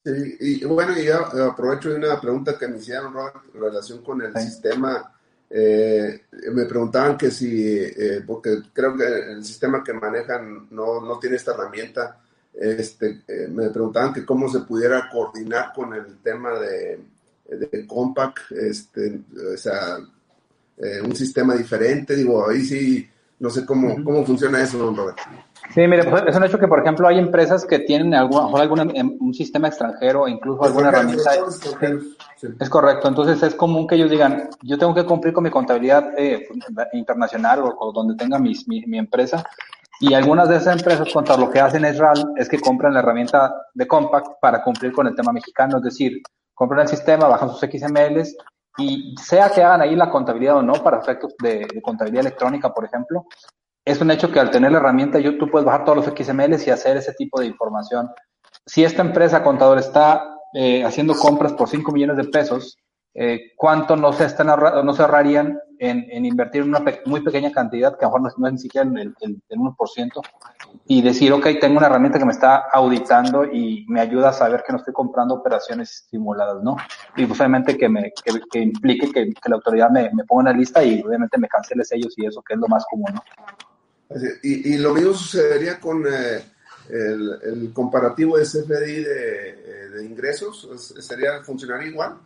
Sí, 0.04 0.36
y 0.40 0.64
bueno, 0.64 0.98
y 0.98 1.04
ya 1.04 1.18
aprovecho 1.48 1.90
de 1.90 1.96
una 1.96 2.20
pregunta 2.20 2.58
que 2.58 2.66
me 2.66 2.78
hicieron, 2.78 3.12
Robert, 3.12 3.36
en 3.54 3.60
relación 3.60 4.02
con 4.02 4.20
el 4.20 4.32
sí. 4.32 4.46
sistema 4.46 5.12
eh, 5.48 6.22
me 6.52 6.64
preguntaban 6.64 7.16
que 7.16 7.30
si, 7.30 7.84
eh, 7.84 8.24
porque 8.26 8.62
creo 8.72 8.96
que 8.96 9.04
el 9.04 9.44
sistema 9.44 9.84
que 9.84 9.92
manejan 9.92 10.66
no, 10.72 11.00
no 11.00 11.20
tiene 11.20 11.36
esta 11.36 11.52
herramienta, 11.54 12.20
este, 12.56 13.22
eh, 13.28 13.48
me 13.48 13.70
preguntaban 13.70 14.12
que 14.12 14.24
cómo 14.24 14.48
se 14.48 14.60
pudiera 14.60 15.08
coordinar 15.10 15.72
con 15.74 15.94
el 15.94 16.18
tema 16.22 16.58
de, 16.58 17.00
de 17.48 17.86
Compact, 17.86 18.52
este, 18.52 19.20
o 19.54 19.56
sea, 19.56 19.98
eh, 20.78 21.00
un 21.02 21.14
sistema 21.14 21.54
diferente, 21.54 22.16
digo, 22.16 22.48
ahí 22.48 22.62
sí, 22.62 23.08
no 23.38 23.50
sé 23.50 23.64
cómo, 23.66 24.02
cómo 24.02 24.24
funciona 24.24 24.62
eso, 24.62 24.78
don 24.78 24.96
Roberto. 24.96 25.22
Sí, 25.74 25.80
mire, 25.86 26.04
pues 26.04 26.22
es 26.26 26.36
un 26.36 26.44
hecho 26.44 26.58
que, 26.58 26.68
por 26.68 26.80
ejemplo, 26.80 27.08
hay 27.08 27.18
empresas 27.18 27.64
que 27.66 27.80
tienen 27.80 28.14
algún, 28.14 28.58
algún 28.58 28.96
em, 28.96 29.16
un 29.20 29.34
sistema 29.34 29.68
extranjero, 29.68 30.28
incluso 30.28 30.64
alguna 30.64 30.88
herramienta. 30.88 31.32
Es 32.60 32.68
correcto. 32.68 33.08
Entonces 33.08 33.42
es 33.42 33.54
común 33.54 33.86
que 33.86 33.96
ellos 33.96 34.10
digan, 34.10 34.48
yo 34.62 34.78
tengo 34.78 34.94
que 34.94 35.04
cumplir 35.04 35.32
con 35.32 35.44
mi 35.44 35.50
contabilidad 35.50 36.12
eh, 36.16 36.48
internacional 36.92 37.60
o, 37.78 37.92
donde 37.92 38.14
tenga 38.14 38.38
mi, 38.38 38.54
mi, 38.66 38.98
empresa. 38.98 39.44
Y 40.00 40.14
algunas 40.14 40.48
de 40.48 40.56
esas 40.56 40.76
empresas, 40.76 41.12
contra 41.12 41.36
lo 41.36 41.50
que 41.50 41.60
hacen 41.60 41.84
es 41.84 41.98
es 42.36 42.48
que 42.48 42.60
compran 42.60 42.92
la 42.92 43.00
herramienta 43.00 43.54
de 43.72 43.86
Compact 43.86 44.40
para 44.40 44.62
cumplir 44.62 44.92
con 44.92 45.06
el 45.06 45.14
tema 45.14 45.32
mexicano. 45.32 45.78
Es 45.78 45.84
decir, 45.84 46.20
compran 46.54 46.82
el 46.82 46.88
sistema, 46.88 47.28
bajan 47.28 47.50
sus 47.50 47.60
XMLs 47.60 48.36
y 48.78 49.14
sea 49.16 49.50
que 49.50 49.62
hagan 49.62 49.80
ahí 49.80 49.96
la 49.96 50.10
contabilidad 50.10 50.56
o 50.56 50.62
no, 50.62 50.74
para 50.74 50.98
efectos 50.98 51.34
de, 51.42 51.66
contabilidad 51.82 52.26
electrónica, 52.26 52.72
por 52.74 52.84
ejemplo, 52.84 53.24
es 53.84 54.00
un 54.00 54.10
hecho 54.10 54.30
que 54.30 54.40
al 54.40 54.50
tener 54.50 54.72
la 54.72 54.78
herramienta 54.78 55.18
YouTube 55.18 55.50
puedes 55.50 55.64
bajar 55.64 55.84
todos 55.84 56.04
los 56.04 56.06
XMLs 56.06 56.66
y 56.66 56.70
hacer 56.70 56.96
ese 56.96 57.14
tipo 57.14 57.40
de 57.40 57.46
información. 57.46 58.10
Si 58.66 58.84
esta 58.84 59.02
empresa 59.02 59.42
contador 59.42 59.78
está 59.78 60.36
eh, 60.52 60.84
haciendo 60.84 61.14
compras 61.14 61.52
por 61.52 61.68
5 61.68 61.92
millones 61.92 62.16
de 62.16 62.24
pesos, 62.24 62.76
eh, 63.14 63.52
¿cuánto 63.56 63.96
no 63.96 64.12
se, 64.12 64.24
están 64.24 64.48
no 64.48 64.92
se 64.92 65.02
ahorrarían 65.02 65.58
en, 65.78 66.24
invertir 66.24 66.62
en 66.62 66.68
una 66.68 66.84
muy 67.04 67.20
pequeña 67.20 67.52
cantidad, 67.52 67.96
que 67.98 68.04
a 68.04 68.08
lo 68.08 68.18
mejor 68.18 68.38
no 68.38 68.46
es, 68.46 68.52
ni 68.54 68.58
siquiera 68.58 68.86
en 68.86 68.98
el, 68.98 69.14
el, 69.20 69.58
1%, 69.58 70.10
y 70.86 71.02
decir, 71.02 71.32
ok, 71.32 71.46
tengo 71.60 71.78
una 71.78 71.86
herramienta 71.86 72.18
que 72.18 72.24
me 72.24 72.32
está 72.32 72.64
auditando 72.72 73.44
y 73.44 73.84
me 73.88 74.00
ayuda 74.00 74.30
a 74.30 74.32
saber 74.32 74.62
que 74.66 74.72
no 74.72 74.78
estoy 74.78 74.94
comprando 74.94 75.34
operaciones 75.34 76.06
simuladas, 76.10 76.62
¿no? 76.62 76.76
Y 77.16 77.26
pues, 77.26 77.38
obviamente 77.40 77.76
que, 77.76 77.88
me, 77.88 78.12
que, 78.50 78.58
implique 78.58 79.10
que, 79.10 79.32
la 79.48 79.56
autoridad 79.56 79.90
me, 79.90 80.10
me, 80.12 80.24
ponga 80.24 80.50
en 80.50 80.56
la 80.56 80.60
lista 80.60 80.82
y 80.84 81.02
obviamente 81.02 81.38
me 81.38 81.48
cancele 81.48 81.82
ellos 81.90 82.14
y 82.16 82.26
eso, 82.26 82.42
que 82.42 82.54
es 82.54 82.60
lo 82.60 82.68
más 82.68 82.84
común, 82.90 83.12
¿no? 83.14 83.22
Y, 84.42 84.74
y 84.74 84.78
lo 84.78 84.94
mismo 84.94 85.14
sucedería 85.14 85.80
con 85.80 86.04
eh, 86.06 86.40
el, 86.88 87.38
el, 87.42 87.72
comparativo 87.72 88.38
de 88.38 88.44
CFDI 88.44 89.02
de, 89.02 89.48
eh, 89.48 89.88
de 89.94 90.04
ingresos, 90.04 90.68
¿sería, 91.00 91.42
funcionaría 91.42 91.88
igual? 91.88 92.18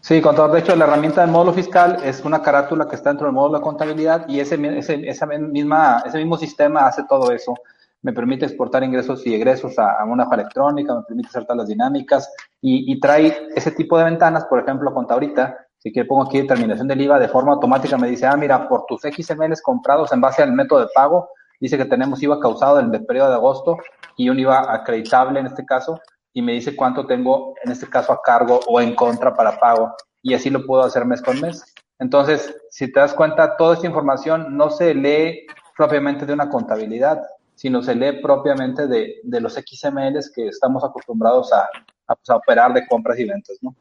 Sí, 0.00 0.22
contador. 0.22 0.52
De 0.52 0.60
hecho, 0.60 0.76
la 0.76 0.84
herramienta 0.84 1.22
del 1.22 1.30
módulo 1.30 1.52
fiscal 1.52 1.98
es 2.04 2.24
una 2.24 2.40
carátula 2.40 2.86
que 2.88 2.94
está 2.94 3.10
dentro 3.10 3.26
del 3.26 3.34
módulo 3.34 3.58
de 3.58 3.64
contabilidad 3.64 4.28
y 4.28 4.40
ese, 4.40 4.54
ese, 4.78 5.08
esa 5.08 5.26
misma, 5.26 6.02
ese 6.06 6.18
mismo 6.18 6.36
sistema 6.36 6.86
hace 6.86 7.02
todo 7.08 7.32
eso. 7.32 7.54
Me 8.02 8.12
permite 8.12 8.46
exportar 8.46 8.84
ingresos 8.84 9.26
y 9.26 9.34
egresos 9.34 9.76
a, 9.78 10.04
una 10.04 10.24
hoja 10.24 10.36
electrónica, 10.36 10.94
me 10.94 11.02
permite 11.02 11.28
hacer 11.28 11.42
todas 11.42 11.58
las 11.58 11.68
dinámicas 11.68 12.32
y, 12.60 12.98
trae 13.00 13.48
ese 13.56 13.72
tipo 13.72 13.98
de 13.98 14.04
ventanas, 14.04 14.44
por 14.44 14.60
ejemplo, 14.60 14.92
ahorita, 15.08 15.58
si 15.78 15.92
quiero 15.92 16.08
pongo 16.08 16.22
aquí 16.22 16.38
determinación 16.38 16.86
del 16.86 17.00
IVA, 17.00 17.18
de 17.18 17.28
forma 17.28 17.52
automática 17.54 17.98
me 17.98 18.08
dice, 18.08 18.26
ah, 18.26 18.36
mira, 18.36 18.68
por 18.68 18.86
tus 18.86 19.02
XMLs 19.02 19.62
comprados 19.62 20.12
en 20.12 20.20
base 20.20 20.42
al 20.44 20.52
método 20.52 20.80
de 20.80 20.88
pago, 20.94 21.28
dice 21.60 21.76
que 21.76 21.86
tenemos 21.86 22.22
IVA 22.22 22.38
causado 22.38 22.78
en 22.78 22.94
el 22.94 23.04
periodo 23.04 23.30
de 23.30 23.34
agosto 23.34 23.76
y 24.16 24.28
un 24.28 24.38
IVA 24.38 24.72
acreditable 24.72 25.40
en 25.40 25.46
este 25.46 25.66
caso, 25.66 26.00
y 26.32 26.42
me 26.42 26.52
dice 26.52 26.76
cuánto 26.76 27.06
tengo, 27.06 27.54
en 27.64 27.72
este 27.72 27.88
caso, 27.88 28.12
a 28.12 28.22
cargo 28.22 28.60
o 28.66 28.80
en 28.80 28.94
contra 28.94 29.34
para 29.34 29.58
pago. 29.58 29.94
Y 30.22 30.34
así 30.34 30.50
lo 30.50 30.64
puedo 30.64 30.82
hacer 30.82 31.04
mes 31.04 31.22
con 31.22 31.40
mes. 31.40 31.64
Entonces, 31.98 32.54
si 32.70 32.92
te 32.92 33.00
das 33.00 33.14
cuenta, 33.14 33.56
toda 33.56 33.74
esta 33.74 33.86
información 33.86 34.56
no 34.56 34.70
se 34.70 34.94
lee 34.94 35.46
propiamente 35.76 36.26
de 36.26 36.32
una 36.32 36.48
contabilidad, 36.48 37.22
sino 37.54 37.82
se 37.82 37.94
lee 37.94 38.20
propiamente 38.22 38.86
de, 38.86 39.16
de 39.22 39.40
los 39.40 39.54
XMLs 39.54 40.32
que 40.32 40.48
estamos 40.48 40.84
acostumbrados 40.84 41.52
a, 41.52 41.68
a, 42.06 42.14
pues, 42.14 42.30
operar 42.30 42.72
de 42.72 42.86
compras 42.86 43.18
y 43.18 43.24
ventas, 43.24 43.58
¿no? 43.62 43.74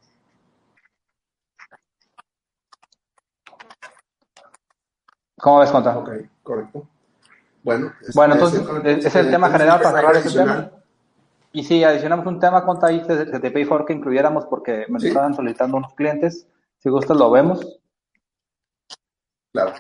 ¿Cómo 5.40 5.60
ves, 5.60 5.70
Conta? 5.70 5.98
Ok, 5.98 6.10
correcto. 6.42 6.88
Bueno, 7.62 7.94
bueno 8.16 8.34
entonces, 8.34 8.62
es, 9.06 9.16
el 9.16 9.30
tema 9.30 9.50
general 9.50 9.80
para 9.82 9.96
cerrar 9.96 10.16
ese 10.16 10.38
tema. 10.38 10.72
Y 11.58 11.64
si 11.64 11.84
adicionamos 11.84 12.28
un 12.28 12.40
tema 12.40 12.64
con 12.64 12.78
ahí 12.86 13.02
de, 13.02 13.26
de 13.26 13.52
Pay 13.52 13.66
for 13.66 13.84
que 13.84 13.94
incluyéramos 13.94 14.46
porque 14.46 14.86
me 14.90 15.00
lo 15.00 15.08
estaban 15.08 15.34
solicitando 15.34 15.78
unos 15.78 15.96
clientes. 15.96 16.46
Si 16.78 16.88
gustas 16.88 17.18
lo 17.18 17.32
vemos. 17.32 17.80
Claro. 19.52 19.74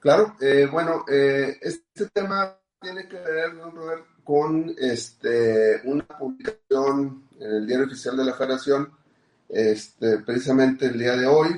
Claro, 0.00 0.34
eh, 0.40 0.66
bueno, 0.66 1.04
eh, 1.08 1.56
este 1.60 2.08
tema 2.12 2.58
tiene 2.80 3.06
que 3.06 3.20
ver, 3.20 3.52
con 4.24 4.74
este, 4.76 5.82
una 5.84 6.04
publicación 6.18 7.28
en 7.38 7.52
el 7.52 7.66
diario 7.68 7.86
oficial 7.86 8.16
de 8.16 8.24
la 8.24 8.34
Federación, 8.34 8.90
este, 9.48 10.18
precisamente 10.18 10.86
el 10.86 10.98
día 10.98 11.14
de 11.14 11.28
hoy, 11.28 11.50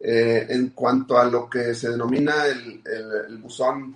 eh, 0.00 0.44
en 0.48 0.70
cuanto 0.70 1.16
a 1.16 1.24
lo 1.24 1.48
que 1.48 1.72
se 1.72 1.90
denomina 1.90 2.46
el, 2.46 2.82
el, 2.84 3.12
el 3.28 3.38
buzón 3.38 3.94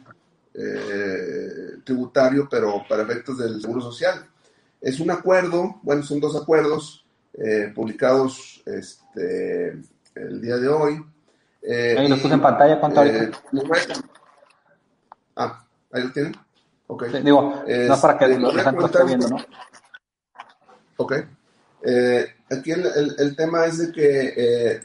eh, 0.54 1.78
tributario, 1.84 2.48
pero 2.50 2.84
para 2.88 3.02
efectos 3.02 3.38
del 3.38 3.60
Seguro 3.60 3.80
Social. 3.80 4.26
Es 4.80 5.00
un 5.00 5.10
acuerdo, 5.10 5.80
bueno, 5.82 6.02
son 6.02 6.20
dos 6.20 6.34
acuerdos 6.36 7.06
eh, 7.34 7.72
publicados 7.74 8.62
este, 8.66 9.80
el 10.14 10.42
día 10.42 10.56
de 10.56 10.68
hoy. 10.68 11.02
Eh, 11.62 11.96
ahí 11.98 12.08
lo 12.08 12.16
puse 12.16 12.34
en 12.34 12.42
pantalla, 12.42 12.78
¿cuánto 12.78 13.04
eh, 13.04 13.30
Ah, 15.36 15.64
ahí 15.92 16.02
lo 16.02 16.12
tienen. 16.12 16.36
Ok. 16.88 17.04
digo, 17.06 17.64
no 17.66 18.00
para 18.00 18.18
que 18.18 18.28
lo 18.38 18.86
estén 18.86 19.06
viendo, 19.06 19.28
¿no? 19.28 19.36
Ok. 20.98 21.12
aquí 22.50 22.72
el, 22.72 23.14
el, 23.18 23.34
tema 23.34 23.64
es 23.64 23.78
de 23.78 23.92
que 23.92 24.80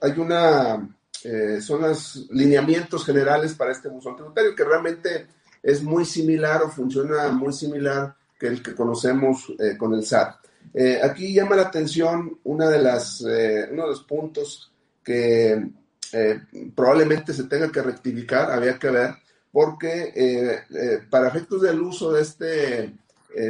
hay 0.00 0.18
una 0.18 0.88
eh, 1.30 1.60
son 1.60 1.82
los 1.82 2.26
lineamientos 2.30 3.04
generales 3.04 3.52
para 3.52 3.72
este 3.72 3.90
buzón 3.90 4.16
tributario, 4.16 4.54
que 4.54 4.64
realmente 4.64 5.26
es 5.62 5.82
muy 5.82 6.06
similar 6.06 6.62
o 6.62 6.70
funciona 6.70 7.28
muy 7.28 7.52
similar 7.52 8.14
que 8.40 8.46
el 8.46 8.62
que 8.62 8.74
conocemos 8.74 9.52
eh, 9.58 9.76
con 9.76 9.92
el 9.92 10.06
SAT. 10.06 10.36
Eh, 10.72 10.98
aquí 11.02 11.34
llama 11.34 11.56
la 11.56 11.64
atención 11.64 12.38
una 12.44 12.70
de 12.70 12.80
las, 12.80 13.20
uno 13.20 13.30
de 13.82 13.88
los 13.88 14.04
puntos 14.04 14.72
que 15.04 15.70
probablemente 16.74 17.34
se 17.34 17.44
tenga 17.44 17.70
que 17.70 17.82
rectificar, 17.82 18.50
había 18.50 18.78
que 18.78 18.88
ver, 18.88 19.10
porque 19.52 20.64
para 21.10 21.28
efectos 21.28 21.60
del 21.60 21.82
uso 21.82 22.12
de 22.12 22.22
este 22.22 22.94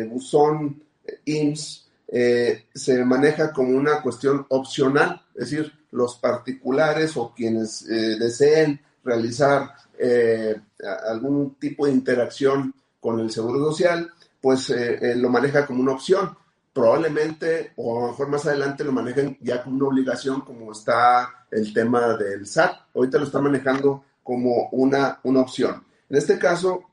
buzón 0.09 0.83
IMSS, 1.25 1.88
se 2.11 3.05
maneja 3.05 3.53
como 3.53 3.77
una 3.77 4.01
cuestión 4.01 4.47
opcional, 4.49 5.23
es 5.35 5.51
decir, 5.51 5.73
los 5.91 6.17
particulares 6.17 7.17
o 7.17 7.33
quienes 7.35 7.89
eh, 7.89 8.17
deseen 8.19 8.81
realizar 9.05 9.73
eh, 9.99 10.61
algún 11.09 11.55
tipo 11.55 11.87
de 11.87 11.93
interacción 11.93 12.75
con 13.01 13.21
el 13.21 13.31
Seguro 13.31 13.71
Social, 13.71 14.11
pues 14.41 14.71
eh, 14.71 15.15
lo 15.17 15.31
maneja 15.31 15.67
como 15.67 15.83
una 15.83 15.93
opción. 15.93 16.37
Probablemente, 16.73 17.73
o 17.77 17.99
a 17.99 18.03
lo 18.03 18.09
mejor 18.09 18.29
más 18.29 18.47
adelante 18.47 18.85
lo 18.85 18.93
manejen 18.93 19.37
ya 19.41 19.63
como 19.65 19.77
una 19.77 19.87
obligación, 19.87 20.43
como 20.43 20.71
está 20.71 21.47
el 21.51 21.73
tema 21.73 22.17
del 22.17 22.47
SAT. 22.47 22.73
Ahorita 22.95 23.19
lo 23.19 23.25
está 23.25 23.41
manejando 23.41 24.05
como 24.23 24.69
una, 24.73 25.19
una 25.25 25.41
opción. 25.41 25.83
En 26.09 26.17
este 26.17 26.39
caso, 26.39 26.91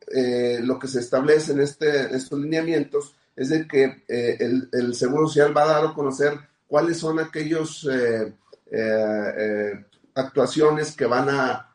lo 0.62 0.80
que 0.80 0.88
se 0.88 0.99
establece 1.01 1.51
en 1.51 1.60
este, 1.60 2.15
estos 2.15 2.39
lineamientos 2.39 3.15
es 3.36 3.50
de 3.50 3.67
que 3.67 4.04
el, 4.08 4.69
el, 4.71 4.95
Seguro 4.95 5.28
Social 5.28 5.56
va 5.56 5.63
a 5.63 5.67
dar 5.67 5.86
a 5.86 5.93
conocer 5.93 6.39
cuáles 6.67 6.98
son 6.98 7.19
aquellos 7.19 7.88
eh, 7.91 8.34
eh, 8.71 9.86
actuaciones 10.15 10.95
que 10.95 11.06
van 11.06 11.30
a, 11.30 11.71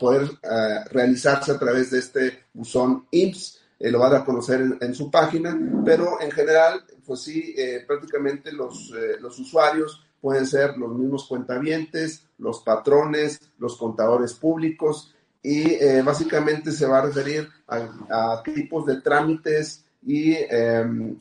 poder 0.00 0.22
eh, 0.42 0.84
realizarse 0.90 1.52
a 1.52 1.58
través 1.58 1.90
de 1.90 1.98
este 1.98 2.44
buzón 2.54 3.06
IMSS. 3.10 3.60
lo 3.78 3.98
van 3.98 4.14
a 4.14 4.24
conocer 4.24 4.78
en, 4.80 4.94
su 4.94 5.10
página, 5.10 5.56
pero 5.84 6.18
en 6.20 6.30
general, 6.30 6.82
pues 7.04 7.20
sí, 7.20 7.54
prácticamente 7.86 8.50
los, 8.52 8.90
los 9.20 9.38
usuarios 9.38 10.02
pueden 10.20 10.46
ser 10.46 10.78
los 10.78 10.96
mismos 10.96 11.26
cuentavientes, 11.28 12.24
los 12.38 12.62
patrones, 12.62 13.38
los 13.58 13.76
contadores 13.76 14.32
públicos 14.32 15.14
y 15.42 15.76
básicamente 16.02 16.72
se 16.72 16.86
va 16.86 16.98
a 16.98 17.06
referir 17.06 17.48
a, 17.68 18.42
tipos 18.42 18.86
de 18.86 19.02
trámites 19.02 19.84
y 20.06 20.34
em, 20.34 21.18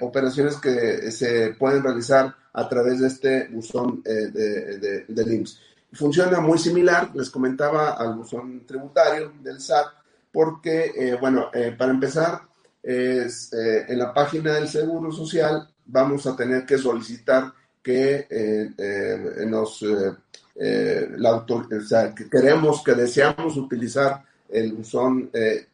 operaciones 0.00 0.56
que 0.56 1.10
se 1.10 1.54
pueden 1.58 1.82
realizar 1.82 2.34
a 2.58 2.68
través 2.68 3.00
de 3.00 3.06
este 3.06 3.48
buzón 3.48 4.02
eh, 4.04 4.28
de, 4.32 5.04
de, 5.06 5.46
Funciona 5.92 6.40
muy 6.40 6.58
similar, 6.58 7.10
les 7.14 7.30
comentaba, 7.30 7.92
al 7.92 8.14
buzón 8.16 8.66
tributario 8.66 9.32
del 9.42 9.60
SAT, 9.60 9.86
porque, 10.30 10.92
eh, 10.94 11.16
bueno, 11.18 11.50
eh, 11.54 11.74
para 11.78 11.92
empezar, 11.92 12.42
es, 12.82 13.52
en 13.52 13.98
la 13.98 14.12
página 14.12 14.54
del 14.54 14.68
Seguro 14.68 15.10
Social 15.12 15.68
vamos 15.86 16.26
a 16.26 16.36
tener 16.36 16.66
que 16.66 16.78
solicitar 16.78 17.52
que 17.82 18.26
nos, 19.46 19.82
la 20.54 21.28
autor 21.30 21.68
sea, 21.82 22.14
que 22.14 22.28
queremos, 22.28 22.82
que 22.82 22.94
deseamos 22.94 23.56
utilizar 23.56 24.22
el 24.48 24.72
buzón 24.74 25.30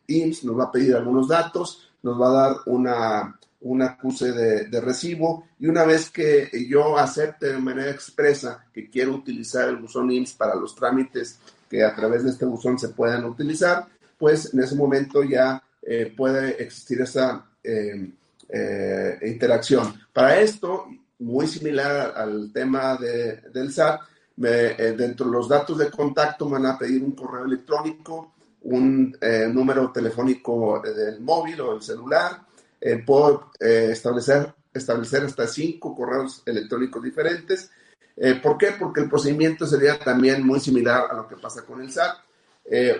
IMSS, 0.06 0.44
nos 0.44 0.58
va 0.58 0.64
a 0.64 0.72
pedir 0.72 0.94
algunos 0.94 1.28
datos, 1.28 1.90
nos 2.04 2.20
va 2.20 2.28
a 2.28 2.42
dar 2.42 2.56
una 2.66 3.38
un 3.64 3.80
acuse 3.80 4.32
de, 4.32 4.80
recibo 4.80 5.46
y 5.58 5.66
una 5.66 5.84
vez 5.84 6.10
que 6.10 6.50
yo 6.68 6.98
acepte 6.98 7.46
de 7.46 7.58
manera 7.58 7.90
expresa 7.90 8.66
que 8.72 8.90
quiero 8.90 9.14
utilizar 9.14 9.70
el 9.70 9.76
buzón 9.76 10.10
IMSS 10.10 10.34
para 10.34 10.54
los 10.54 10.74
trámites 10.74 11.38
que 11.68 11.82
a 11.82 11.94
través 11.94 12.24
de 12.24 12.30
este 12.30 12.44
buzón 12.44 12.78
se 12.78 12.90
puedan 12.90 13.24
utilizar, 13.24 13.86
pues 14.18 14.52
en 14.52 14.60
ese 14.60 14.76
momento 14.76 15.24
ya 15.24 15.62
eh, 15.82 16.12
puede 16.14 16.62
existir 16.62 17.00
esa 17.00 17.46
em, 17.62 18.12
eh, 18.50 19.18
interacción. 19.22 19.94
Para 20.12 20.38
esto, 20.40 20.86
muy 21.20 21.46
similar 21.46 22.12
al 22.16 22.52
tema 22.52 22.96
de, 22.96 23.40
del 23.50 23.72
SAT, 23.72 24.02
eh, 24.42 24.94
dentro 24.96 25.26
de 25.26 25.32
los 25.32 25.48
datos 25.48 25.78
de 25.78 25.90
contacto 25.90 26.44
me 26.46 26.58
van 26.58 26.66
a 26.66 26.78
pedir 26.78 27.02
un 27.02 27.12
correo 27.12 27.46
electrónico, 27.46 28.33
un 28.64 29.16
número 29.52 29.92
telefónico 29.92 30.82
del 30.82 31.20
móvil 31.20 31.60
o 31.60 31.72
del 31.72 31.82
celular, 31.82 32.44
eh, 32.86 33.02
puedo 33.02 33.50
eh, 33.58 33.88
establecer, 33.92 34.54
establecer 34.74 35.24
hasta 35.24 35.46
cinco 35.46 35.94
correos 35.94 36.42
electrónicos 36.44 37.02
diferentes. 37.02 37.70
Eh, 38.14 38.34
¿Por 38.42 38.58
qué? 38.58 38.72
Porque 38.78 39.00
el 39.00 39.08
procedimiento 39.08 39.66
sería 39.66 39.98
también 39.98 40.46
muy 40.46 40.60
similar 40.60 41.06
a 41.10 41.14
lo 41.14 41.26
que 41.26 41.36
pasa 41.36 41.64
con 41.64 41.80
el 41.80 41.90
SAT. 41.90 42.18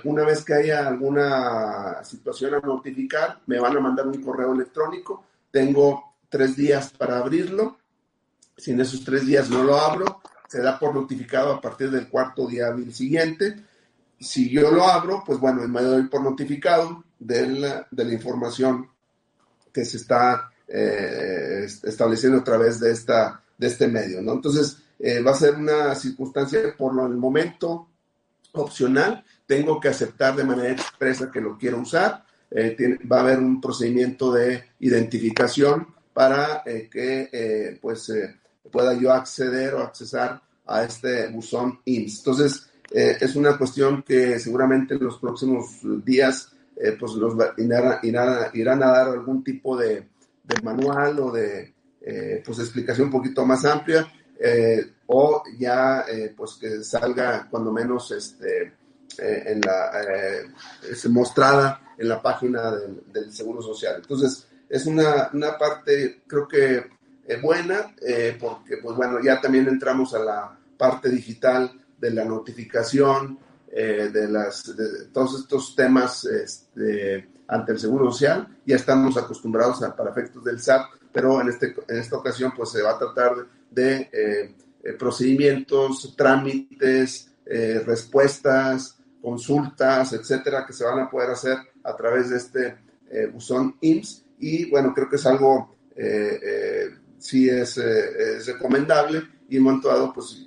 una 0.05 0.25
vez 0.25 0.43
que 0.43 0.55
haya 0.55 0.89
alguna 0.89 2.03
situación 2.03 2.55
a 2.55 2.61
notificar, 2.61 3.41
me 3.47 3.61
van 3.61 3.77
a 3.77 3.81
mandar 3.81 4.07
un 4.07 4.23
correo 4.23 4.55
electrónico. 4.55 5.25
Tengo 5.51 6.15
tres 6.31 6.57
días 6.57 6.91
para 6.97 7.19
abrirlo. 7.19 7.77
Si 8.57 8.71
en 8.73 8.81
esos 8.81 9.05
tres 9.05 9.27
días 9.27 9.51
no 9.51 9.65
lo 9.65 9.77
abro, 9.77 10.23
se 10.49 10.63
da 10.63 10.79
por 10.79 10.95
notificado 10.95 11.53
a 11.53 11.61
partir 11.61 11.91
del 11.91 12.09
cuarto 12.09 12.47
día 12.47 12.69
hábil 12.69 12.95
siguiente. 12.95 13.57
Si 14.19 14.51
yo 14.51 14.71
lo 14.71 14.85
abro, 14.85 15.23
pues 15.27 15.39
bueno, 15.39 15.67
me 15.69 15.83
doy 15.83 16.05
por 16.05 16.23
notificado 16.23 17.05
de 17.19 17.47
la, 17.49 17.87
de 17.91 18.05
la 18.05 18.13
información 18.13 18.89
que 19.73 19.85
se 19.85 19.97
está 19.97 20.51
eh, 20.69 21.67
estableciendo 21.83 22.39
a 22.39 22.45
través 22.45 22.81
de, 22.81 22.93
esta, 22.93 23.43
de 23.59 23.67
este 23.67 23.89
medio, 23.89 24.23
¿no? 24.23 24.33
Entonces, 24.33 24.79
eh, 24.99 25.21
va 25.21 25.33
a 25.33 25.37
ser 25.37 25.57
una 25.57 25.95
circunstancia 25.95 26.75
por 26.79 26.93
el 26.93 27.17
momento 27.17 27.89
opcional, 28.53 29.25
tengo 29.47 29.81
que 29.81 29.89
aceptar 29.89 30.37
de 30.37 30.45
manera 30.45 30.71
expresa 30.71 31.31
que 31.31 31.41
lo 31.41 31.59
quiero 31.59 31.81
usar, 31.81 32.25
eh, 32.51 32.99
va 33.11 33.19
a 33.19 33.21
haber 33.21 33.41
un 33.41 33.61
procedimiento 33.61 34.33
de 34.33 34.65
identificación 34.79 35.89
para 36.13 36.63
que 36.65 37.79
pues 37.83 38.13
pueda 38.71 38.95
yo 38.95 39.13
acceder 39.13 39.75
o 39.75 39.83
accesar 39.83 40.41
a 40.67 40.85
este 40.85 41.27
buzón 41.29 41.81
IMSS. 41.85 42.19
Entonces, 42.19 42.71
es 42.91 43.35
una 43.37 43.57
cuestión 43.59 44.03
que 44.03 44.39
seguramente 44.39 44.95
en 44.95 45.05
los 45.05 45.19
próximos 45.19 45.81
días 46.05 46.53
pues 46.99 47.13
los 47.13 47.35
irán, 47.57 48.83
a 48.83 48.87
dar 48.87 49.09
algún 49.09 49.43
tipo 49.43 49.77
de, 49.77 50.09
manual 50.63 51.19
o 51.21 51.33
de 51.33 51.73
pues 52.45 52.59
explicación 52.59 53.07
un 53.07 53.13
poquito 53.13 53.45
más 53.45 53.65
amplia 53.65 54.07
eh, 54.39 54.85
o 55.07 55.43
ya 55.59 56.05
eh, 56.11 56.35
pues 56.37 56.55
que 56.61 56.83
salga 56.83 57.47
cuando 57.49 57.71
menos 57.71 58.11
este, 58.11 58.73
eh, 59.19 59.43
en 59.47 59.61
la, 59.61 59.91
mostrada 61.09 61.95
en 61.97 62.09
la 62.09 62.21
página 62.21 62.73
del, 62.73 63.33
Seguro 63.33 63.63
Social. 63.63 63.97
Entonces, 63.97 64.47
es 64.69 64.87
una, 64.87 65.31
una 65.33 65.57
parte, 65.57 66.23
creo 66.27 66.49
que 66.49 66.91
buena, 67.41 67.95
porque 68.41 68.79
pues 68.79 68.97
bueno, 68.97 69.19
ya 69.23 69.41
también 69.41 69.69
entramos 69.69 70.15
a 70.15 70.19
la 70.19 70.59
parte 70.77 71.09
digital 71.09 71.71
de 72.05 72.11
la 72.11 72.25
notificación, 72.25 73.39
de, 73.73 74.29
las, 74.29 74.77
de 74.77 75.07
todos 75.07 75.41
estos 75.41 75.75
temas 75.75 76.25
este, 76.27 77.29
ante 77.49 77.73
el 77.73 77.79
Seguro 77.79 78.11
Social, 78.13 78.47
ya 78.67 78.77
estamos 78.77 79.17
acostumbrados 79.17 79.83
a, 79.83 79.97
para 79.97 80.11
efectos 80.11 80.45
del 80.45 80.61
SAT, 80.61 80.87
pero 81.13 81.41
en, 81.41 81.49
este, 81.49 81.75
en 81.89 81.99
esta 81.99 82.17
ocasión 82.17 82.53
pues 82.57 82.71
se 82.71 82.83
va 82.83 82.93
a 82.93 82.99
tratar 82.99 83.33
de 83.71 84.11
eh, 84.13 84.55
eh, 84.83 84.93
procedimientos, 84.99 86.15
trámites, 86.17 87.31
eh, 87.47 87.83
respuestas, 87.85 88.99
consultas, 89.21 90.13
etcétera, 90.13 90.65
que 90.67 90.73
se 90.73 90.85
van 90.85 91.01
a 91.01 91.11
poder 91.11 91.31
hacer 91.31 91.57
a 91.83 91.97
través 91.97 92.31
de 92.31 92.37
este 92.37 92.77
buzón 93.33 93.77
IMSS. 93.81 94.25
Y 94.41 94.71
bueno, 94.71 94.93
creo 94.93 95.09
que 95.09 95.17
es 95.17 95.25
algo, 95.25 95.77
sí 97.19 97.49
es, 97.49 97.81
recomendable 98.45 99.23
y 99.55 99.57
en 99.59 99.63
momento 99.63 99.89
dado, 99.89 100.13
pues 100.13 100.45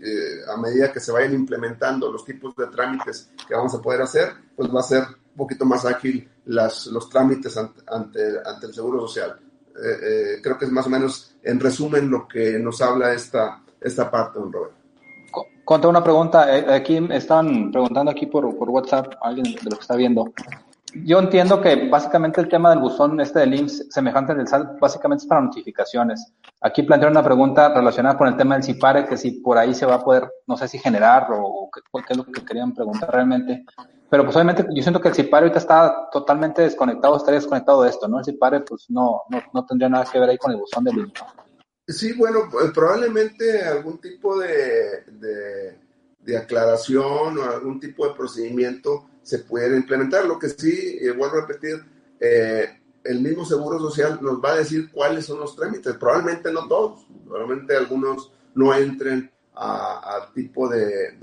a 0.48 0.58
medida 0.58 0.92
que 0.92 1.00
se 1.00 1.12
vayan 1.12 1.34
implementando 1.34 2.12
los 2.12 2.26
tipos 2.26 2.56
de 2.56 2.68
trámites 2.68 3.32
que 3.48 3.56
vamos 3.56 3.74
a 3.74 3.82
poder 3.82 4.02
hacer, 4.02 4.34
pues 4.56 4.70
va 4.74 4.82
a 4.82 4.84
ser 4.84 5.04
un 5.04 5.38
poquito 5.38 5.66
más 5.66 5.86
ágil 5.86 6.30
las, 6.46 6.88
los 6.88 7.10
trámites 7.10 7.58
ante, 7.58 7.82
ante 8.46 8.66
el 8.66 8.74
Seguro 8.74 9.02
Social. 9.02 9.40
Eh, 9.78 10.00
eh, 10.02 10.42
creo 10.42 10.58
que 10.58 10.66
es 10.66 10.72
más 10.72 10.88
o 10.88 10.90
menos 10.90 11.36
en 11.44 11.60
resumen 11.60 12.10
lo 12.10 12.28
que 12.28 12.58
nos 12.58 12.82
habla 12.82 13.14
esta, 13.14 13.62
esta 13.80 14.10
parte, 14.10 14.40
don 14.40 14.52
Roberto. 14.52 14.76
Conta 15.64 15.88
una 15.88 16.04
pregunta. 16.04 16.58
Eh, 16.58 16.66
aquí 16.74 16.98
están 17.12 17.72
preguntando 17.72 18.10
aquí 18.10 18.26
por, 18.26 18.58
por 18.58 18.70
WhatsApp, 18.70 19.14
alguien 19.22 19.54
de 19.54 19.70
lo 19.70 19.78
que 19.78 19.82
está 19.82 19.96
viendo. 19.96 20.34
Yo 20.94 21.20
entiendo 21.20 21.62
que 21.62 21.90
básicamente 21.90 22.40
el 22.40 22.48
tema 22.48 22.70
del 22.70 22.80
buzón 22.80 23.20
este 23.20 23.40
de 23.40 23.46
links 23.48 23.88
semejante 23.90 24.32
al 24.32 24.40
del 24.40 24.48
SAT 24.48 24.80
básicamente 24.80 25.24
es 25.24 25.28
para 25.28 25.42
notificaciones. 25.42 26.34
Aquí 26.62 26.84
plantearon 26.84 27.18
una 27.18 27.26
pregunta 27.26 27.74
relacionada 27.74 28.18
con 28.18 28.28
el 28.28 28.38
tema 28.38 28.56
del 28.56 28.64
CIPARE, 28.64 29.06
que 29.06 29.18
si 29.18 29.32
por 29.42 29.58
ahí 29.58 29.74
se 29.74 29.86
va 29.86 29.96
a 29.96 30.04
poder, 30.04 30.30
no 30.48 30.56
sé 30.56 30.68
si 30.68 30.80
generar 30.80 31.28
o 31.32 31.70
qué, 31.74 31.82
es 32.10 32.18
lo 32.18 32.26
que 32.26 32.44
querían 32.44 32.74
preguntar 32.74 33.12
realmente. 33.12 33.66
Pero 34.10 34.24
pues 34.24 34.36
obviamente 34.38 34.66
yo 34.74 34.82
siento 34.82 35.02
que 35.02 35.10
el 35.10 35.16
CIPARE 35.16 35.48
ahorita 35.48 35.60
está 35.60 36.10
totalmente 36.10 36.62
desconectado, 36.62 37.18
estaría 37.18 37.42
desconectado 37.42 37.84
de 37.84 37.90
esto, 37.90 38.08
¿no? 38.08 38.20
El 38.20 38.26
CIPARE 38.26 38.62
pues 38.62 38.86
no, 38.90 39.24
no, 39.30 39.42
no 39.54 39.66
tendría 39.66 39.90
nada 39.90 40.06
que 40.10 40.20
ver 40.20 40.30
ahí 40.30 40.38
con 40.38 40.52
el 40.52 40.58
buzón 40.58 40.86
de 40.86 40.94
línea. 40.94 41.14
Sí, 41.88 42.14
bueno, 42.14 42.50
pues, 42.52 42.72
probablemente 42.72 43.64
algún 43.64 44.00
tipo 44.00 44.38
de, 44.38 45.04
de, 46.20 46.38
aclaración 46.38 47.38
o 47.38 47.44
algún 47.44 47.80
tipo 47.80 48.06
de 48.06 48.14
procedimiento 48.14 49.06
se 49.28 49.40
pudiera 49.40 49.76
implementar. 49.76 50.26
Lo 50.26 50.40
que 50.40 50.48
sí, 50.48 51.00
eh, 51.02 51.12
vuelvo 51.12 51.38
a 51.38 51.42
repetir, 51.42 51.84
eh, 52.18 52.80
el 53.04 53.20
mismo 53.20 53.44
Seguro 53.44 53.78
Social 53.78 54.20
nos 54.22 54.42
va 54.42 54.54
a 54.54 54.58
decir 54.60 54.90
cuáles 54.90 55.26
son 55.26 55.42
los 55.42 55.54
trámites. 55.54 55.96
Probablemente 55.98 56.50
no 56.50 56.66
todos, 56.66 57.06
probablemente 57.26 57.76
algunos 57.76 58.32
no 58.56 58.74
entren 58.74 59.30
a, 59.54 60.32
tipo 60.34 60.70
de, 60.70 61.18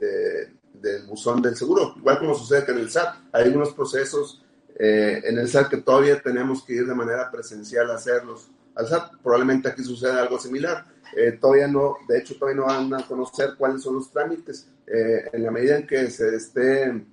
del 0.74 1.06
buzón 1.06 1.40
del 1.40 1.56
seguro, 1.56 1.94
igual 1.96 2.18
como 2.18 2.34
sucede 2.34 2.66
que 2.66 2.72
en 2.72 2.78
el 2.78 2.90
SAT. 2.90 3.16
Hay 3.32 3.44
algunos 3.44 3.72
procesos 3.72 4.44
eh, 4.78 5.22
en 5.24 5.38
el 5.38 5.48
SAT 5.48 5.70
que 5.70 5.76
todavía 5.78 6.20
tenemos 6.20 6.62
que 6.62 6.74
ir 6.74 6.86
de 6.86 6.94
manera 6.94 7.30
presencial 7.30 7.90
a 7.90 7.94
hacerlos 7.94 8.50
al 8.74 8.86
SAT. 8.86 9.12
Probablemente 9.22 9.68
aquí 9.68 9.82
suceda 9.82 10.20
algo 10.20 10.38
similar. 10.38 10.84
Eh, 11.16 11.38
todavía 11.40 11.68
no, 11.68 11.96
de 12.06 12.18
hecho, 12.18 12.36
todavía 12.36 12.60
no 12.60 12.66
van 12.66 12.92
a 12.92 13.06
conocer 13.06 13.54
cuáles 13.56 13.82
son 13.82 13.94
los 13.94 14.10
trámites. 14.10 14.68
Eh, 14.86 15.30
en 15.32 15.42
la 15.42 15.50
medida 15.50 15.76
en 15.76 15.86
que 15.86 16.10
se 16.10 16.36
esté 16.36 17.06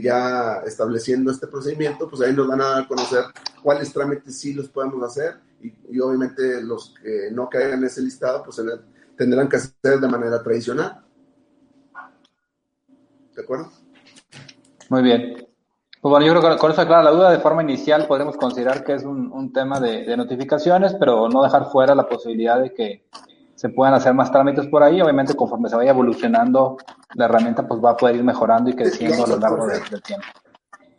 ya 0.00 0.62
estableciendo 0.66 1.30
este 1.30 1.46
procedimiento, 1.46 2.08
pues 2.08 2.22
ahí 2.22 2.32
nos 2.34 2.46
van 2.46 2.60
a 2.60 2.68
dar 2.68 2.82
a 2.82 2.88
conocer 2.88 3.24
cuáles 3.62 3.92
trámites 3.92 4.38
sí 4.38 4.54
los 4.54 4.68
podemos 4.68 5.02
hacer 5.02 5.40
y, 5.60 6.00
obviamente 6.00 6.62
los 6.62 6.94
que 7.00 7.30
no 7.32 7.48
caigan 7.48 7.78
en 7.78 7.84
ese 7.84 8.02
listado, 8.02 8.42
pues 8.42 8.60
tendrán 9.16 9.48
que 9.48 9.56
hacer 9.56 10.00
de 10.00 10.08
manera 10.08 10.42
tradicional. 10.42 11.02
¿De 13.34 13.42
acuerdo? 13.42 13.70
Muy 14.88 15.02
bien. 15.02 15.46
Pues 16.02 16.10
bueno, 16.10 16.26
yo 16.26 16.32
creo 16.32 16.52
que 16.52 16.58
con 16.58 16.72
eso 16.72 16.80
aclara 16.80 17.02
la 17.02 17.12
duda. 17.12 17.30
De 17.30 17.38
forma 17.38 17.62
inicial 17.62 18.06
podemos 18.06 18.36
considerar 18.36 18.84
que 18.84 18.94
es 18.94 19.04
un, 19.04 19.52
tema 19.52 19.78
de, 19.78 20.16
notificaciones, 20.16 20.94
pero 20.98 21.28
no 21.28 21.44
dejar 21.44 21.70
fuera 21.70 21.94
la 21.94 22.08
posibilidad 22.08 22.60
de 22.60 22.74
que 22.74 23.04
se 23.62 23.68
puedan 23.68 23.94
hacer 23.94 24.12
más 24.12 24.32
trámites 24.32 24.66
por 24.66 24.82
ahí. 24.82 25.00
Obviamente, 25.00 25.36
conforme 25.36 25.68
se 25.68 25.76
vaya 25.76 25.92
evolucionando 25.92 26.78
la 27.14 27.26
herramienta, 27.26 27.64
pues 27.64 27.80
va 27.80 27.90
a 27.90 27.96
poder 27.96 28.16
ir 28.16 28.24
mejorando 28.24 28.68
y 28.70 28.74
creciendo 28.74 29.24
a 29.24 29.28
lo 29.28 29.38
largo 29.38 29.68
del 29.68 30.02
tiempo. 30.02 30.26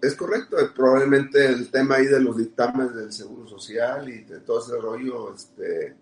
Es 0.01 0.15
correcto. 0.15 0.55
Probablemente 0.73 1.45
el 1.45 1.69
tema 1.69 1.95
ahí 1.95 2.05
de 2.05 2.21
los 2.21 2.37
dictámenes 2.37 2.95
del 2.95 3.11
Seguro 3.11 3.45
Social 3.45 4.07
y 4.07 4.23
de 4.23 4.39
todo 4.39 4.61
ese 4.61 4.77
rollo 4.77 5.33
este, 5.33 5.97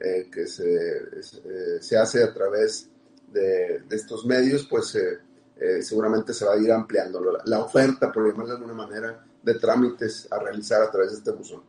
eh, 0.00 0.30
que 0.32 0.46
se, 0.46 0.96
eh, 0.96 1.82
se, 1.82 1.98
hace 1.98 2.24
a 2.24 2.32
través 2.32 2.88
de, 3.30 3.82
estos 3.90 4.24
medios, 4.24 4.66
pues... 4.66 4.94
Eh, 4.94 5.18
eh, 5.58 5.80
seguramente 5.82 6.34
se 6.34 6.44
va 6.44 6.52
a 6.52 6.58
ir 6.58 6.70
ampliando 6.70 7.18
la, 7.42 7.60
oferta, 7.60 8.12
por 8.12 8.26
llamarlo 8.28 8.48
de 8.48 8.56
alguna 8.58 8.74
manera, 8.74 9.24
de 9.42 9.54
trámites 9.54 10.30
a 10.30 10.38
realizar 10.38 10.82
a 10.82 10.90
través 10.90 11.12
de 11.12 11.16
este 11.16 11.30
buzón. 11.30 11.62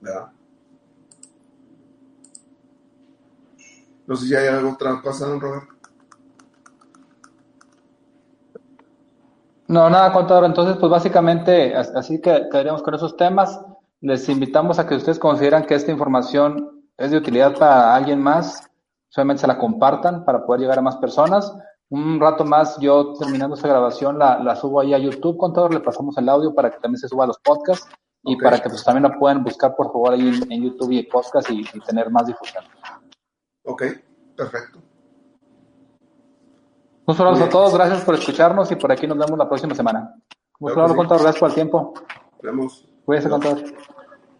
¿Verdad? 0.00 0.32
No 4.06 4.16
sé 4.16 4.26
si 4.26 4.34
hay 4.34 4.48
algo 4.48 4.72
otra 4.72 5.00
cosa, 5.00 5.26
don 5.26 5.40
Roberto. 5.40 5.74
No, 9.68 9.88
nada, 9.88 10.12
contador. 10.12 10.44
Entonces, 10.44 10.76
pues 10.78 10.90
básicamente, 10.90 11.74
así 11.74 12.20
que 12.20 12.48
quedaríamos 12.50 12.82
con 12.82 12.94
esos 12.94 13.16
temas. 13.16 13.60
Les 14.00 14.28
invitamos 14.28 14.78
a 14.78 14.86
que 14.86 14.96
ustedes 14.96 15.18
consideran 15.18 15.64
que 15.64 15.74
esta 15.74 15.92
información 15.92 16.82
es 16.96 17.10
de 17.10 17.16
utilidad 17.16 17.56
para 17.56 17.94
alguien 17.94 18.20
más 18.20 18.68
solamente 19.12 19.42
se 19.42 19.46
la 19.46 19.58
compartan 19.58 20.24
para 20.24 20.44
poder 20.44 20.62
llegar 20.62 20.78
a 20.78 20.82
más 20.82 20.96
personas. 20.96 21.54
Un 21.90 22.18
rato 22.18 22.44
más, 22.44 22.78
yo 22.78 23.12
terminando 23.18 23.54
esta 23.54 23.68
grabación, 23.68 24.18
la, 24.18 24.56
subo 24.56 24.80
ahí 24.80 24.94
a 24.94 24.98
YouTube 24.98 25.36
con 25.36 25.52
todo, 25.52 25.68
le 25.68 25.80
pasamos 25.80 26.16
el 26.16 26.28
audio 26.30 26.54
para 26.54 26.70
que 26.70 26.78
también 26.78 26.98
se 26.98 27.08
suba 27.08 27.24
a 27.24 27.26
los 27.26 27.38
podcasts 27.38 27.86
y 28.24 28.36
para 28.36 28.58
que 28.58 28.70
pues 28.70 28.82
también 28.82 29.02
la 29.02 29.18
puedan 29.18 29.44
buscar 29.44 29.76
por 29.76 29.92
favor 29.92 30.14
ahí 30.14 30.40
en, 30.48 30.62
YouTube 30.62 30.92
y 30.92 31.02
podcast 31.02 31.50
y, 31.50 31.62
tener 31.80 32.10
más 32.10 32.26
difusión. 32.26 32.64
Ok, 33.64 33.82
perfecto. 34.36 34.78
Un 37.04 37.14
saludo 37.16 37.44
a 37.44 37.48
todos, 37.48 37.74
gracias 37.74 38.04
por 38.04 38.14
escucharnos 38.14 38.70
y 38.70 38.76
por 38.76 38.92
aquí 38.92 39.06
nos 39.06 39.18
vemos 39.18 39.36
la 39.38 39.48
próxima 39.48 39.74
semana. 39.74 40.14
Un 40.60 40.70
saludo, 40.72 40.96
contador, 40.96 41.22
gracias 41.22 41.40
por 41.40 41.48
el 41.48 41.54
tiempo. 41.54 41.94
Vemos. 42.42 42.88
Cuídese, 43.04 43.28
contador. 43.28 43.62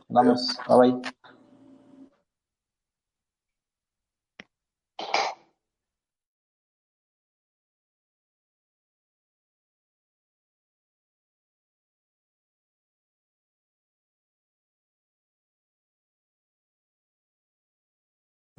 Vamos, 0.09 0.59
bye 0.69 0.93
bye. 0.93 1.13